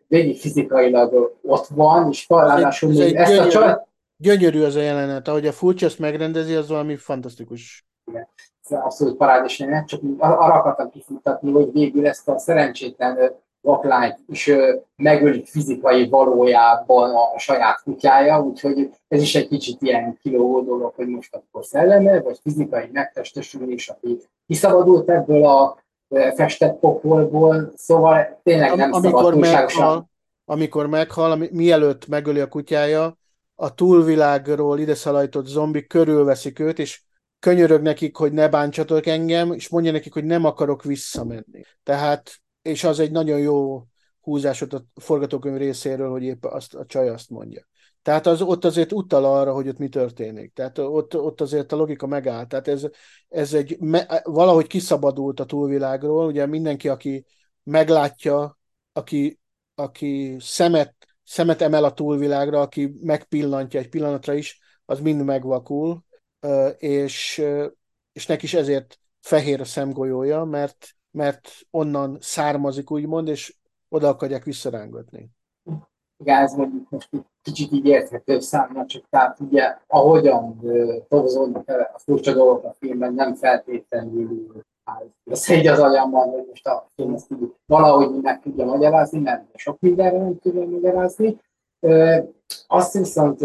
végig 0.06 0.40
fizikailag 0.40 1.38
ott 1.42 1.66
van, 1.66 2.08
és 2.10 2.28
ráadásul 2.28 2.92
még 2.92 3.14
ezt 3.14 3.30
gyönyörű, 3.30 3.48
a 3.48 3.50
csaj... 3.50 3.86
Gyönyörű 4.16 4.62
az 4.62 4.74
a 4.74 4.80
jelenet, 4.80 5.28
ahogy 5.28 5.46
a 5.46 5.52
furcsa 5.52 5.86
ezt 5.86 5.98
megrendezi, 5.98 6.54
az 6.54 6.68
valami 6.68 6.96
fantasztikus. 6.96 7.86
Igen. 8.04 8.28
Abszolút 8.70 9.16
parádés 9.16 9.58
jelenet, 9.58 9.86
csak 9.88 10.00
arra 10.18 10.52
akartam 10.52 10.90
kifutatni, 10.90 11.52
hogy 11.52 11.72
végül 11.72 12.06
ezt 12.06 12.28
a 12.28 12.38
szerencsétlen 12.38 13.32
vaklányt 13.60 14.18
is 14.26 14.50
megölik 14.96 15.46
fizikai 15.46 16.08
valójában 16.08 17.14
a 17.14 17.38
saját 17.38 17.82
kutyája, 17.82 18.42
úgyhogy 18.42 18.90
ez 19.08 19.22
is 19.22 19.34
egy 19.34 19.48
kicsit 19.48 19.82
ilyen 19.82 20.18
kilógó 20.22 20.62
dolog, 20.62 20.92
hogy 20.94 21.06
most 21.06 21.34
akkor 21.34 21.64
szelleme, 21.64 22.20
vagy 22.20 22.38
fizikai 22.42 22.88
megtestesülés, 22.92 23.88
aki 23.88 24.18
kiszabadult 24.46 25.10
ebből 25.10 25.46
a 25.46 25.78
festett 26.34 26.78
pokolból, 26.78 27.72
szóval 27.76 28.40
tényleg 28.42 28.74
nem 28.74 28.92
Am- 28.92 29.04
amikor 29.04 29.22
szabad 29.22 29.38
meghal, 29.38 30.08
amikor 30.44 30.86
meghal, 30.86 31.30
ami, 31.30 31.48
mielőtt 31.52 32.06
megöli 32.06 32.40
a 32.40 32.48
kutyája, 32.48 33.16
a 33.54 33.74
túlvilágról 33.74 34.78
ide 34.78 34.94
szalajtott 34.94 35.46
zombi 35.46 35.86
körülveszik 35.86 36.58
őt, 36.58 36.78
és 36.78 37.02
könyörög 37.38 37.82
nekik, 37.82 38.16
hogy 38.16 38.32
ne 38.32 38.48
bántsatok 38.48 39.06
engem, 39.06 39.52
és 39.52 39.68
mondja 39.68 39.92
nekik, 39.92 40.12
hogy 40.12 40.24
nem 40.24 40.44
akarok 40.44 40.82
visszamenni. 40.82 41.64
Tehát, 41.82 42.30
és 42.62 42.84
az 42.84 42.98
egy 42.98 43.10
nagyon 43.10 43.38
jó 43.38 43.86
húzás 44.20 44.60
ott 44.60 44.72
a 44.72 44.84
forgatókönyv 44.94 45.56
részéről, 45.56 46.10
hogy 46.10 46.22
épp 46.22 46.44
azt, 46.44 46.74
a 46.74 46.86
csaj 46.86 47.08
azt 47.08 47.30
mondja. 47.30 47.66
Tehát 48.02 48.26
az, 48.26 48.42
ott 48.42 48.64
azért 48.64 48.92
utal 48.92 49.24
arra, 49.24 49.52
hogy 49.52 49.68
ott 49.68 49.78
mi 49.78 49.88
történik. 49.88 50.52
Tehát 50.52 50.78
ott, 50.78 51.16
ott 51.16 51.40
azért 51.40 51.72
a 51.72 51.76
logika 51.76 52.06
megáll. 52.06 52.46
Tehát 52.46 52.68
ez, 52.68 52.86
ez 53.28 53.54
egy, 53.54 53.78
me, 53.80 54.20
valahogy 54.24 54.66
kiszabadult 54.66 55.40
a 55.40 55.44
túlvilágról. 55.44 56.26
Ugye 56.26 56.46
mindenki, 56.46 56.88
aki 56.88 57.26
meglátja, 57.62 58.58
aki, 58.92 59.40
aki 59.74 60.36
szemet, 60.40 60.94
szemet 61.24 61.62
emel 61.62 61.84
a 61.84 61.92
túlvilágra, 61.92 62.60
aki 62.60 62.94
megpillantja 63.00 63.80
egy 63.80 63.88
pillanatra 63.88 64.34
is, 64.34 64.60
az 64.84 65.00
mind 65.00 65.24
megvakul, 65.24 66.04
és, 66.78 67.42
és 68.12 68.26
neki 68.26 68.44
is 68.44 68.54
ezért 68.54 68.98
fehér 69.20 69.60
a 69.60 69.64
szemgolyója, 69.64 70.44
mert, 70.44 70.97
mert 71.18 71.48
onnan 71.70 72.16
származik, 72.20 72.90
úgymond, 72.90 73.28
és 73.28 73.56
oda 73.88 74.08
akarják 74.08 74.44
visszarángatni 74.44 75.30
gáz 76.24 76.54
mondjuk 76.54 76.90
most 76.90 77.08
kicsit 77.42 77.72
így 77.72 77.86
érthető 77.86 78.40
számra, 78.40 78.86
csak 78.86 79.04
tehát 79.10 79.40
ugye 79.40 79.78
ahogyan 79.86 80.60
tobzolnak 81.08 81.68
a 81.68 81.98
furcsa 81.98 82.32
dolgok 82.32 82.64
a 82.64 82.74
filmben, 82.78 83.14
nem 83.14 83.34
feltétlenül 83.34 84.62
ez 85.30 85.50
egy 85.50 85.66
az 85.66 85.78
agyamban, 85.78 86.28
hogy 86.30 86.46
most 86.48 86.66
a 86.66 86.90
film 86.94 87.14
ezt 87.14 87.30
így 87.30 87.54
valahogy 87.66 88.20
meg 88.22 88.40
tudja 88.40 88.64
magyarázni, 88.64 89.18
mert 89.18 89.44
sok 89.54 89.80
mindenre 89.80 90.18
nem 90.18 90.38
tudja 90.38 90.66
magyarázni. 90.66 91.40
Azt 92.66 92.92
viszont 92.92 93.44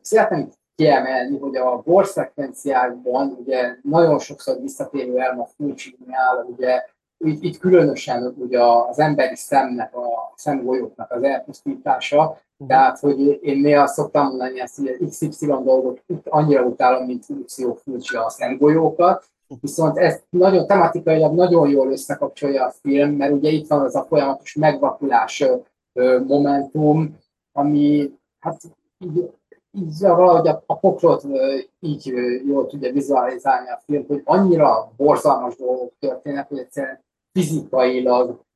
szeretném 0.00 0.50
kiemelni, 0.78 1.38
hogy 1.38 1.56
a 1.56 1.82
borszekvenciákban 1.84 3.36
ugye 3.40 3.76
nagyon 3.82 4.18
sokszor 4.18 4.60
visszatérő 4.60 5.18
elma 5.18 5.44
Fulcinál, 5.56 6.46
ugye 6.56 6.84
itt, 7.24 7.42
itt 7.42 7.58
különösen 7.58 8.34
ugye 8.38 8.62
az 8.62 8.98
emberi 8.98 9.36
szemnek, 9.36 9.96
a 9.96 10.32
szemgolyóknak 10.36 11.12
az 11.12 11.22
elpusztítása, 11.22 12.22
uh-huh. 12.22 12.68
tehát, 12.68 12.98
hogy 12.98 13.38
én 13.42 13.60
néha 13.60 13.86
szoktam 13.86 14.26
mondani 14.26 14.60
ezt, 14.60 14.76
hogy 14.76 15.08
XY 15.08 15.46
dolgot 15.46 16.02
annyira 16.24 16.62
utálom, 16.62 17.06
mint 17.06 17.24
funkció 17.24 17.74
furcsa 17.74 18.24
a 18.24 18.30
szemgolyókat, 18.30 19.24
viszont 19.60 19.98
ez 19.98 20.22
nagyon 20.30 20.66
tematikailag 20.66 21.34
nagyon 21.34 21.68
jól 21.68 21.90
összekapcsolja 21.90 22.64
a 22.64 22.70
film, 22.82 23.10
mert 23.10 23.32
ugye 23.32 23.50
itt 23.50 23.68
van 23.68 23.80
az 23.80 23.94
a 23.94 24.04
folyamatos 24.04 24.54
megvakulás 24.54 25.44
momentum, 26.26 27.16
ami 27.52 28.12
hát 28.40 28.60
így 29.72 29.98
valahogy 30.00 30.48
a, 30.48 30.62
a 30.66 30.78
poklot 30.78 31.24
így 31.80 32.06
jól 32.46 32.66
tudja 32.66 32.92
vizualizálni 32.92 33.68
a 33.68 33.82
film, 33.86 34.04
hogy 34.06 34.22
annyira 34.24 34.92
borzalmas 34.96 35.56
dolgok 35.56 35.92
történnek, 35.98 36.48
hogy 36.48 36.58
egyszerűen 36.58 37.04
fizikailag 37.32 38.46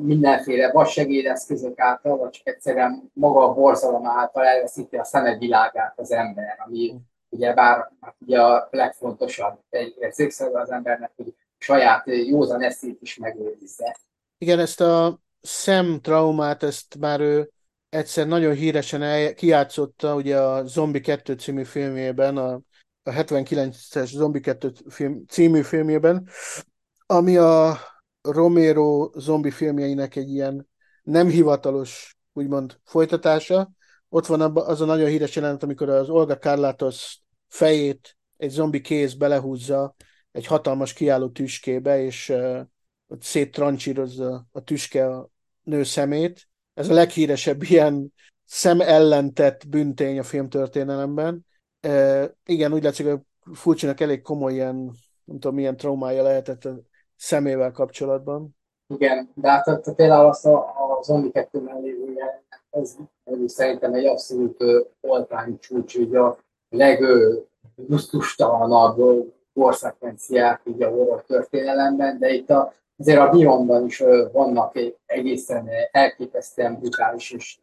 mindenféle 0.00 0.72
vagy 0.72 0.86
segédeszközök 0.86 1.80
által, 1.80 2.16
vagy 2.16 2.30
csak 2.30 2.46
egyszerűen 2.46 3.10
maga 3.12 3.48
a 3.48 3.54
borzalom 3.54 4.06
által 4.06 4.44
elveszíti 4.44 4.96
a 4.96 5.04
szeme 5.04 5.38
világát 5.38 5.98
az 5.98 6.12
ember, 6.12 6.56
ami 6.66 6.94
ugye 7.28 7.54
bár 7.54 7.90
hát 8.00 8.14
ugye 8.18 8.40
a 8.42 8.68
legfontosabb 8.70 9.58
egy 9.70 9.96
érzékszerve 10.00 10.60
az 10.60 10.70
embernek, 10.70 11.12
hogy 11.16 11.34
saját 11.58 12.06
józan 12.06 12.62
eszét 12.62 12.98
is 13.02 13.16
megőrizze. 13.16 13.96
Igen, 14.38 14.58
ezt 14.58 14.80
a 14.80 15.18
szemtraumát, 15.40 16.62
ezt 16.62 16.98
már 16.98 17.20
ő 17.20 17.50
egyszer 17.94 18.26
nagyon 18.26 18.54
híresen 18.54 19.02
el, 19.02 19.34
kiátszotta 19.34 20.14
ugye 20.14 20.40
a 20.40 20.66
Zombi 20.66 21.00
2 21.00 21.34
című 21.34 21.64
filmjében, 21.64 22.36
a, 22.36 22.52
a 23.02 23.10
79-es 23.10 24.06
Zombi 24.06 24.40
2 24.40 24.72
film, 24.88 25.24
című 25.26 25.62
filmjében, 25.62 26.28
ami 27.06 27.36
a 27.36 27.78
Romero 28.22 29.10
zombi 29.14 29.50
filmjeinek 29.50 30.16
egy 30.16 30.30
ilyen 30.30 30.68
nem 31.02 31.28
hivatalos, 31.28 32.16
úgymond 32.32 32.80
folytatása. 32.84 33.70
Ott 34.08 34.26
van 34.26 34.40
az 34.56 34.80
a 34.80 34.84
nagyon 34.84 35.08
híres 35.08 35.36
jelenet, 35.36 35.62
amikor 35.62 35.88
az 35.88 36.08
Olga 36.08 36.38
Carlatos 36.38 37.18
fejét 37.48 38.16
egy 38.36 38.50
zombi 38.50 38.80
kéz 38.80 39.14
belehúzza 39.14 39.94
egy 40.32 40.46
hatalmas 40.46 40.92
kiálló 40.92 41.28
tüskébe, 41.28 42.02
és 42.02 42.28
uh, 42.28 42.60
széttrancsírozza 43.20 44.46
a 44.52 44.60
tüske 44.60 45.06
a 45.06 45.30
nő 45.62 45.82
szemét. 45.82 46.48
Ez 46.74 46.88
a 46.88 46.94
leghíresebb 46.94 47.62
ilyen 47.62 48.12
szemellentett 48.44 49.68
büntény 49.68 50.18
a 50.18 50.22
filmtörténelemben. 50.22 51.46
Uh, 51.86 52.24
igen, 52.44 52.72
úgy 52.72 52.82
látszik, 52.82 53.06
hogy 53.06 53.20
Fulcsinak 53.52 54.00
elég 54.00 54.22
komoly 54.22 54.52
ilyen, 54.52 54.76
nem 55.24 55.38
tudom, 55.38 55.54
milyen 55.54 55.76
traumája 55.76 56.22
lehetett 56.22 56.64
a 56.64 56.80
szemével 57.16 57.70
kapcsolatban. 57.70 58.56
Igen, 58.86 59.30
de 59.34 59.50
hát, 59.50 59.66
hát 59.66 59.94
például 59.94 60.28
azt 60.28 60.46
a, 60.46 60.58
a 60.58 61.02
zombi 61.02 61.30
kettő 61.30 61.60
mellé, 61.60 61.96
ez, 62.70 62.96
ez 63.24 63.52
szerintem 63.52 63.94
egy 63.94 64.06
abszolút 64.06 64.64
oltány 65.00 65.58
csúcs, 65.58 65.96
hogy 65.96 66.16
a 66.16 66.38
leggusztustalanabb 66.68 69.32
korszekvenciák 69.54 70.60
így 70.64 70.82
a 70.82 70.88
horror 70.88 71.22
történelemben, 71.22 72.18
de 72.18 72.32
itt 72.32 72.50
a, 72.50 72.72
azért 72.98 73.18
a 73.18 73.28
Beyondban 73.28 73.86
is 73.86 74.02
vannak 74.32 74.78
egészen 75.06 75.68
elképesztően 75.90 76.78
brutális 76.78 77.30
és 77.30 77.58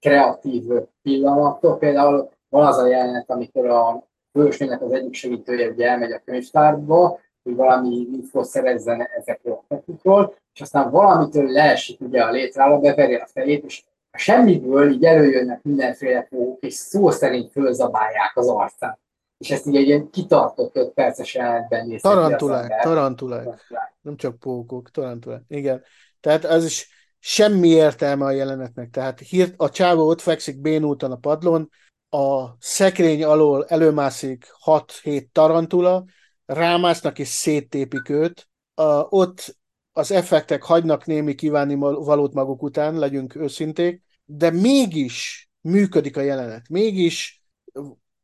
kreatív 0.00 0.64
pillanatok. 1.02 1.78
Például 1.78 2.30
van 2.48 2.66
az 2.66 2.78
a 2.78 2.86
jelenet, 2.86 3.30
amikor 3.30 3.66
a 3.66 4.06
hősnőnek 4.32 4.82
az 4.82 4.92
egyik 4.92 5.14
segítője 5.14 5.68
ugye 5.68 5.88
elmegy 5.88 6.12
a 6.12 6.22
könyvtárba, 6.24 7.20
hogy 7.42 7.54
valami 7.54 8.08
infót 8.12 8.44
szerezzen 8.44 9.08
ezekről 9.18 9.54
a 9.54 9.64
kapukról, 9.68 10.34
és 10.54 10.60
aztán 10.60 10.90
valamitől 10.90 11.50
leesik 11.50 12.00
ugye 12.00 12.22
a 12.22 12.30
létrára, 12.30 12.78
beveri 12.78 13.14
a 13.14 13.26
fejét, 13.26 13.64
és 13.64 13.84
a 14.10 14.18
semmiből 14.18 14.90
így 14.90 15.04
előjönnek 15.04 15.62
mindenféle 15.62 16.22
pók, 16.22 16.62
és 16.62 16.74
szó 16.74 17.10
szerint 17.10 17.50
fölzabálják 17.50 18.32
az 18.34 18.48
arcát. 18.48 18.98
És 19.42 19.50
ezt 19.50 19.66
így 19.66 19.76
egy 19.76 19.86
ilyen 19.86 20.10
kitartott 20.10 20.76
öt 20.76 20.92
perces 20.92 21.34
jelenetben 21.34 21.86
néztek 21.86 22.12
Tarantulák, 22.12 22.82
tarantulák. 22.82 23.42
tarantulák. 23.44 23.90
Nem 24.00 24.16
csak 24.16 24.38
pókok, 24.38 24.90
tarantulák. 24.90 25.42
Igen. 25.48 25.82
Tehát 26.20 26.44
az 26.44 26.64
is 26.64 26.88
semmi 27.18 27.68
értelme 27.68 28.24
a 28.24 28.30
jelenetnek. 28.30 28.90
Tehát 28.90 29.18
hírt, 29.18 29.54
a 29.56 29.70
csávó 29.70 30.08
ott 30.08 30.20
fekszik 30.20 30.60
bénultan 30.60 31.12
a 31.12 31.16
padlón, 31.16 31.70
a 32.08 32.56
szekrény 32.58 33.24
alól 33.24 33.64
előmászik 33.66 34.46
6-7 34.64 35.26
tarantula, 35.32 36.04
rámásznak 36.46 37.18
és 37.18 37.28
széttépik 37.28 38.08
őt, 38.08 38.48
a, 38.74 39.00
ott 39.08 39.56
az 39.92 40.10
effektek 40.10 40.62
hagynak 40.62 41.06
némi 41.06 41.34
kívánni 41.34 41.74
valót 41.74 42.34
maguk 42.34 42.62
után, 42.62 42.98
legyünk 42.98 43.34
őszinték, 43.34 44.02
de 44.24 44.50
mégis 44.50 45.50
működik 45.60 46.16
a 46.16 46.20
jelenet. 46.20 46.68
Mégis 46.68 47.42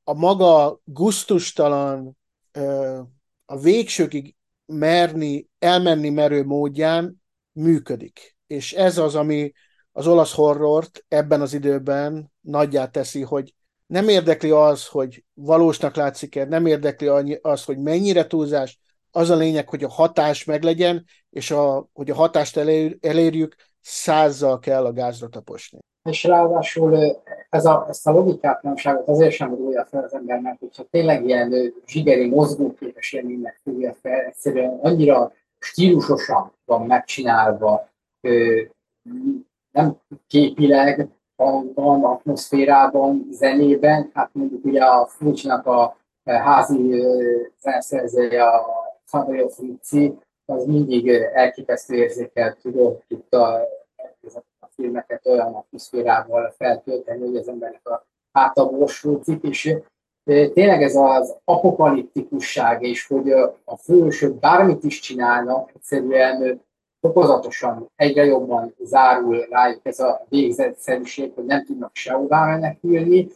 a 0.08 0.14
maga 0.14 0.80
guztustalan, 0.84 2.16
a 3.44 3.58
végsőkig 3.58 4.34
merni, 4.66 5.48
elmenni 5.58 6.10
merő 6.10 6.44
módján 6.44 7.22
működik. 7.52 8.36
És 8.46 8.72
ez 8.72 8.98
az, 8.98 9.14
ami 9.14 9.52
az 9.92 10.06
olasz 10.06 10.34
horrort 10.34 11.04
ebben 11.08 11.40
az 11.40 11.52
időben 11.52 12.32
nagyját 12.40 12.92
teszi, 12.92 13.22
hogy 13.22 13.54
nem 13.86 14.08
érdekli 14.08 14.50
az, 14.50 14.86
hogy 14.86 15.24
valósnak 15.34 15.96
látszik-e, 15.96 16.44
nem 16.44 16.66
érdekli 16.66 17.38
az, 17.42 17.64
hogy 17.64 17.78
mennyire 17.78 18.26
túlzás, 18.26 18.78
az 19.10 19.30
a 19.30 19.36
lényeg, 19.36 19.68
hogy 19.68 19.84
a 19.84 19.88
hatás 19.88 20.44
meglegyen, 20.44 21.04
és 21.30 21.50
a, 21.50 21.88
hogy 21.92 22.10
a 22.10 22.14
hatást 22.14 22.56
elér, 22.56 22.96
elérjük, 23.00 23.56
százzal 23.80 24.58
kell 24.58 24.84
a 24.84 24.92
gázra 24.92 25.28
taposni. 25.28 25.78
És 26.08 26.24
ráadásul 26.24 27.22
ez 27.50 27.64
a, 27.64 27.86
ezt 27.88 28.06
a 28.06 28.10
logikátlanságot 28.10 29.08
azért 29.08 29.32
sem 29.32 29.54
rúlja 29.54 29.84
fel 29.84 30.04
az 30.04 30.14
ember, 30.14 30.40
mert 30.40 30.58
hogyha 30.58 30.84
tényleg 30.90 31.26
ilyen 31.26 31.74
zsigeri 31.86 32.28
mozgóképes 32.28 33.12
élménynek 33.12 33.60
fogja 33.64 33.94
fel, 34.02 34.20
egyszerűen 34.20 34.78
annyira 34.82 35.32
stílusosan 35.58 36.52
van 36.64 36.86
megcsinálva, 36.86 37.88
nem 39.70 39.96
képileg, 40.26 41.08
hangban, 41.36 42.04
atmoszférában, 42.04 43.26
zenében, 43.30 44.10
hát 44.14 44.30
mondjuk 44.32 44.64
ugye 44.64 44.84
a 44.84 45.06
Fulcsnak 45.06 45.66
a 45.66 45.96
házi 46.24 47.04
zeneszerzője, 47.60 48.44
a 48.44 48.66
Fabio 49.04 49.48
Frizzi, 49.48 50.18
az 50.46 50.64
mindig 50.64 51.08
elképesztő 51.34 51.94
érzékel 51.94 52.56
tudott, 52.62 53.04
tudta 53.08 53.68
filmeket 54.80 55.26
olyan 55.26 55.54
atmoszférával 55.54 56.54
feltölteni, 56.56 57.26
hogy 57.26 57.36
az 57.36 57.48
embernek 57.48 57.88
a 57.88 58.06
hátaborsultik, 58.32 59.42
és 59.42 59.76
tényleg 60.24 60.82
ez 60.82 60.96
az 60.96 61.36
apokaliptikusság, 61.44 62.82
és 62.82 63.06
hogy 63.06 63.30
a 63.64 63.76
fősök 63.76 64.34
bármit 64.34 64.84
is 64.84 65.00
csinálnak, 65.00 65.70
egyszerűen 65.74 66.62
fokozatosan 67.00 67.90
egyre 67.96 68.24
jobban 68.24 68.74
zárul 68.78 69.46
rájuk 69.50 69.86
ez 69.86 70.00
a 70.00 70.26
végzetszerűség, 70.28 71.32
hogy 71.34 71.44
nem 71.44 71.64
tudnak 71.64 71.90
sehová 71.94 72.46
menekülni. 72.46 73.28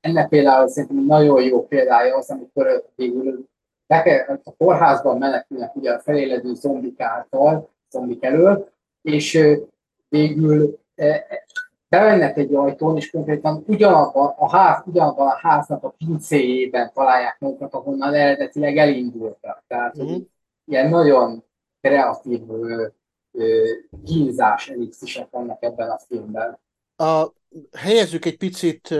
Ennek 0.00 0.28
például 0.28 0.68
szerintem 0.68 1.04
nagyon 1.04 1.42
jó 1.42 1.66
példája 1.66 2.16
az, 2.16 2.30
amikor 2.30 2.84
végül 2.94 3.44
a 4.44 4.54
kórházban 4.58 5.18
menekülnek 5.18 5.76
ugye 5.76 5.92
a 5.92 6.00
feléledő 6.00 6.54
zombik 6.54 7.00
által, 7.00 7.68
zombik 7.90 8.24
elől, 8.24 8.68
és 9.02 9.40
végül 10.14 10.78
bemennek 11.88 12.36
egy 12.36 12.54
ajtón, 12.54 12.96
és 12.96 13.10
konkrétan 13.10 13.64
ugyanabban 13.66 14.34
a, 14.36 14.56
ház, 14.56 14.82
ugyanabban 14.86 15.26
a 15.26 15.36
háznak 15.36 15.84
a 15.84 15.94
pincéjében 15.98 16.90
találják 16.94 17.36
magukat, 17.38 17.74
ahonnan 17.74 18.14
eredetileg 18.14 18.76
elindultak. 18.76 19.64
Tehát 19.66 20.02
mm. 20.02 20.16
ilyen 20.64 20.88
nagyon 20.88 21.44
kreatív 21.80 22.40
kínzás 24.04 24.68
elixisek 24.68 25.30
vannak 25.30 25.62
ebben 25.62 25.90
a 25.90 25.98
filmben. 26.08 26.58
A, 26.96 27.32
helyezzük 27.78 28.24
egy 28.24 28.36
picit 28.36 28.94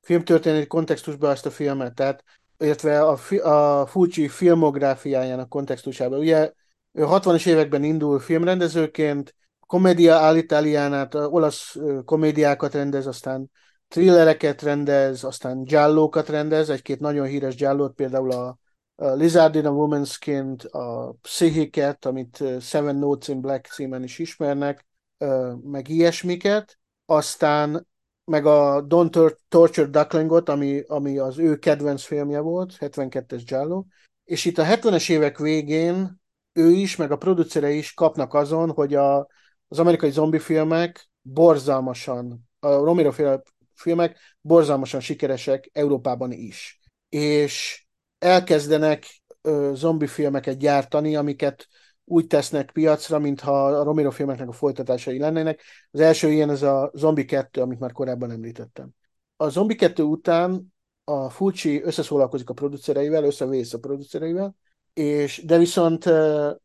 filmtörténeti 0.00 0.66
kontextusba 0.66 1.30
ezt 1.30 1.46
a 1.46 1.50
filmet, 1.50 1.94
tehát 1.94 2.24
illetve 2.58 3.02
a, 3.02 3.18
a 3.42 3.86
Fulci 3.86 4.28
filmográfiájának 4.28 5.48
kontextusában. 5.48 6.18
Ugye 6.18 6.52
ő 6.92 7.04
60-as 7.06 7.46
években 7.46 7.84
indul 7.84 8.18
filmrendezőként, 8.18 9.34
komédia 9.70 10.14
állitaliánát, 10.14 11.14
olasz 11.14 11.76
komédiákat 12.04 12.74
rendez, 12.74 13.06
aztán 13.06 13.50
thrillereket 13.88 14.62
rendez, 14.62 15.24
aztán 15.24 15.64
gyállókat 15.64 16.28
rendez, 16.28 16.68
egy-két 16.70 17.00
nagyon 17.00 17.26
híres 17.26 17.54
gyállót, 17.54 17.94
például 17.94 18.30
a 18.30 18.58
a 19.02 19.14
Lizard 19.14 19.54
in 19.54 19.66
a 19.66 19.70
Woman's 19.70 20.10
skin 20.10 20.56
a 20.70 21.12
Pszichiket, 21.12 22.04
amit 22.04 22.44
Seven 22.60 22.96
Notes 22.96 23.28
in 23.28 23.40
Black 23.40 23.66
címen 23.66 24.02
is 24.02 24.18
ismernek, 24.18 24.86
meg 25.62 25.88
ilyesmiket, 25.88 26.78
aztán 27.06 27.86
meg 28.24 28.46
a 28.46 28.86
Don't 28.86 29.36
Torture 29.48 29.86
Ducklingot, 29.86 30.48
ami, 30.48 30.82
ami 30.86 31.18
az 31.18 31.38
ő 31.38 31.56
kedvenc 31.56 32.02
filmje 32.02 32.40
volt, 32.40 32.76
72-es 32.78 33.42
Giallo, 33.44 33.84
és 34.24 34.44
itt 34.44 34.58
a 34.58 34.64
70-es 34.64 35.10
évek 35.10 35.38
végén 35.38 36.20
ő 36.52 36.70
is, 36.70 36.96
meg 36.96 37.10
a 37.10 37.18
producere 37.18 37.70
is 37.70 37.94
kapnak 37.94 38.34
azon, 38.34 38.70
hogy 38.70 38.94
a, 38.94 39.28
az 39.70 39.78
amerikai 39.78 40.10
zombi 40.10 40.38
filmek 40.38 41.10
borzalmasan, 41.22 42.48
a 42.58 42.68
Romero 42.68 43.12
filmek 43.74 44.18
borzalmasan 44.40 45.00
sikeresek 45.00 45.70
Európában 45.72 46.32
is. 46.32 46.80
És 47.08 47.84
elkezdenek 48.18 49.22
ö, 49.42 49.72
zombi 49.74 50.06
filmeket 50.06 50.58
gyártani, 50.58 51.16
amiket 51.16 51.68
úgy 52.04 52.26
tesznek 52.26 52.70
piacra, 52.72 53.18
mintha 53.18 53.66
a 53.66 53.82
Romero 53.82 54.10
filmeknek 54.10 54.48
a 54.48 54.52
folytatásai 54.52 55.18
lennének. 55.18 55.62
Az 55.90 56.00
első 56.00 56.30
ilyen 56.30 56.50
ez 56.50 56.62
a 56.62 56.90
Zombie 56.94 57.24
2, 57.24 57.60
amit 57.60 57.78
már 57.78 57.92
korábban 57.92 58.30
említettem. 58.30 58.90
a 59.36 59.48
Zombi 59.48 59.74
2 59.74 60.02
után 60.02 60.74
a 61.04 61.30
Fulci 61.30 61.82
összeszólalkozik 61.82 62.48
a 62.48 62.54
producereivel, 62.54 63.24
összevész 63.24 63.72
a 63.72 63.78
producereivel, 63.78 64.54
és, 64.92 65.42
de 65.44 65.58
viszont 65.58 66.04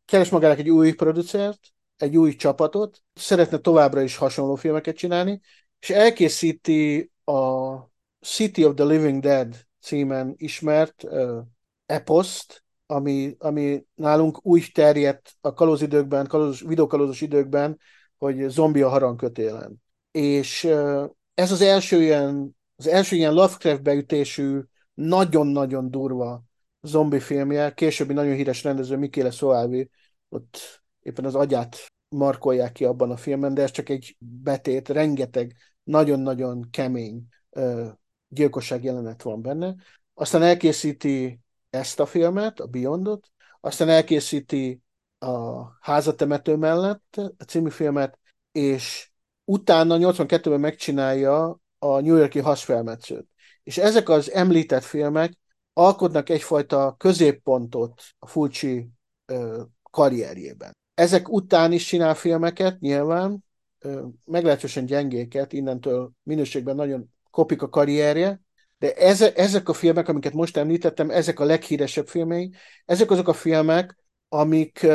keres 0.05 0.29
magának 0.29 0.59
egy 0.59 0.69
új 0.69 0.93
producert, 0.93 1.59
egy 1.97 2.17
új 2.17 2.35
csapatot, 2.35 3.01
szeretne 3.13 3.57
továbbra 3.57 4.01
is 4.01 4.15
hasonló 4.15 4.55
filmeket 4.55 4.95
csinálni, 4.95 5.41
és 5.79 5.89
elkészíti 5.89 7.11
a 7.23 7.73
City 8.21 8.65
of 8.65 8.73
the 8.73 8.85
Living 8.85 9.21
Dead 9.21 9.55
címen 9.81 10.33
ismert 10.37 11.03
uh, 11.03 11.37
eposzt, 11.85 12.63
ami, 12.85 13.35
ami 13.39 13.85
nálunk 13.95 14.45
úgy 14.45 14.69
terjedt 14.73 15.37
a 15.41 15.53
kalózidőkben, 15.53 16.27
kalóz, 16.27 16.61
videokalózos 16.61 17.21
időkben, 17.21 17.79
hogy 18.17 18.49
zombi 18.49 18.81
a 18.81 18.89
harangkötélen. 18.89 19.83
És 20.11 20.63
uh, 20.63 21.09
ez 21.33 21.51
az 21.51 21.61
első 21.61 22.01
ilyen, 22.01 22.55
az 22.75 22.87
első 22.87 23.15
ilyen 23.15 23.33
Lovecraft 23.33 23.81
beütésű, 23.81 24.59
nagyon-nagyon 24.93 25.91
durva 25.91 26.43
zombi 26.81 27.19
filmje, 27.19 27.73
későbbi 27.73 28.13
nagyon 28.13 28.35
híres 28.35 28.63
rendező 28.63 28.97
Mikéle 28.97 29.31
Soavi, 29.31 29.89
ott 30.29 30.83
éppen 31.05 31.25
az 31.25 31.35
agyát 31.35 31.77
markolják 32.09 32.71
ki 32.71 32.85
abban 32.85 33.11
a 33.11 33.17
filmben, 33.17 33.53
de 33.53 33.61
ez 33.61 33.71
csak 33.71 33.89
egy 33.89 34.15
betét, 34.19 34.89
rengeteg 34.89 35.55
nagyon-nagyon 35.83 36.69
kemény 36.71 37.27
uh, 37.49 37.87
gyilkosság 38.27 38.83
jelenet 38.83 39.21
van 39.21 39.41
benne. 39.41 39.75
Aztán 40.13 40.41
elkészíti 40.41 41.39
ezt 41.69 41.99
a 41.99 42.05
filmet, 42.05 42.59
a 42.59 42.67
Beyondot, 42.67 43.31
aztán 43.61 43.89
elkészíti 43.89 44.81
a 45.19 45.63
Házatemető 45.79 46.55
mellett 46.55 47.21
a 47.37 47.43
című 47.43 47.69
filmet, 47.69 48.19
és 48.51 49.11
utána 49.43 49.97
82-ben 49.99 50.59
megcsinálja 50.59 51.59
a 51.79 51.99
New 51.99 52.15
Yorki 52.15 52.39
hasfelmetszőt. 52.39 53.27
És 53.63 53.77
ezek 53.77 54.09
az 54.09 54.31
említett 54.31 54.83
filmek 54.83 55.33
alkotnak 55.73 56.29
egyfajta 56.29 56.95
középpontot 56.97 58.01
a 58.19 58.27
Fulci 58.27 58.89
ö, 59.25 59.61
karrierjében. 59.91 60.73
Ezek 60.95 61.29
után 61.29 61.71
is 61.71 61.85
csinál 61.85 62.15
filmeket, 62.15 62.79
nyilván, 62.79 63.43
meglehetősen 64.25 64.85
gyengéket, 64.85 65.53
innentől 65.53 66.11
minőségben 66.23 66.75
nagyon 66.75 67.13
kopik 67.31 67.61
a 67.61 67.69
karrierje, 67.69 68.41
de 68.77 68.93
eze, 68.93 69.33
ezek 69.33 69.69
a 69.69 69.73
filmek, 69.73 70.07
amiket 70.07 70.33
most 70.33 70.57
említettem, 70.57 71.09
ezek 71.09 71.39
a 71.39 71.43
leghíresebb 71.43 72.07
filmei, 72.07 72.51
ezek 72.85 73.11
azok 73.11 73.27
a 73.27 73.33
filmek, 73.33 73.97
amik 74.29 74.87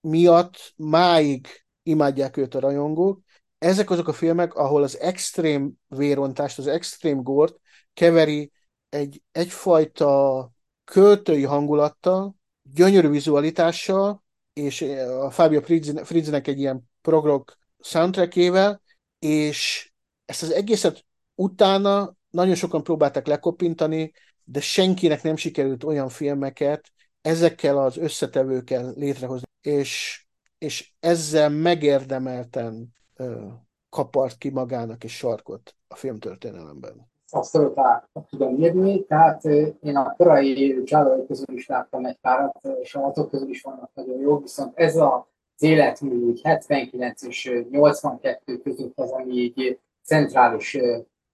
miatt 0.00 0.72
máig 0.76 1.46
imádják 1.82 2.36
őt 2.36 2.54
a 2.54 2.60
rajongók, 2.60 3.20
ezek 3.58 3.90
azok 3.90 4.08
a 4.08 4.12
filmek, 4.12 4.54
ahol 4.54 4.82
az 4.82 4.98
extrém 4.98 5.72
vérontást, 5.88 6.58
az 6.58 6.66
extrém 6.66 7.22
gort 7.22 7.56
keveri 7.94 8.52
egy, 8.88 9.22
egyfajta 9.32 10.50
költői 10.84 11.42
hangulattal, 11.42 12.36
gyönyörű 12.62 13.08
vizualitással, 13.08 14.21
és 14.52 14.82
a 15.20 15.30
Fabio 15.30 15.60
Fritznek 16.04 16.48
egy 16.48 16.58
ilyen 16.58 16.90
progrog 17.00 17.56
soundtrackével, 17.78 18.82
és 19.18 19.90
ezt 20.24 20.42
az 20.42 20.50
egészet 20.50 21.04
utána 21.34 22.16
nagyon 22.30 22.54
sokan 22.54 22.82
próbáltak 22.82 23.26
lekopintani, 23.26 24.12
de 24.44 24.60
senkinek 24.60 25.22
nem 25.22 25.36
sikerült 25.36 25.84
olyan 25.84 26.08
filmeket 26.08 26.92
ezekkel 27.20 27.78
az 27.78 27.96
összetevőkkel 27.96 28.92
létrehozni, 28.96 29.46
és, 29.60 30.24
és 30.58 30.92
ezzel 31.00 31.48
megérdemelten 31.48 32.94
ö, 33.14 33.46
kapart 33.88 34.38
ki 34.38 34.50
magának 34.50 35.04
és 35.04 35.16
sarkot 35.16 35.76
a 35.88 35.96
filmtörténelemben. 35.96 37.11
Abszolút 37.34 37.78
át 37.78 38.08
tudom 38.30 38.58
írni, 38.58 39.04
tehát 39.04 39.44
én 39.80 39.96
a 39.96 40.14
korai 40.16 40.82
Giallo 40.84 41.26
közül 41.26 41.54
is 41.54 41.66
láttam 41.66 42.04
egy 42.04 42.18
párat, 42.20 42.60
és 42.80 42.94
azok 42.94 43.30
közül 43.30 43.48
is 43.48 43.62
vannak 43.62 43.90
nagyon 43.94 44.18
jó, 44.18 44.38
viszont 44.38 44.78
ez 44.78 44.96
az 44.96 45.22
életmű 45.58 46.34
79 46.42 47.22
és 47.22 47.64
82 47.70 48.58
között 48.58 48.98
az, 48.98 49.10
ami 49.10 49.32
így 49.32 49.78
centrális 50.04 50.78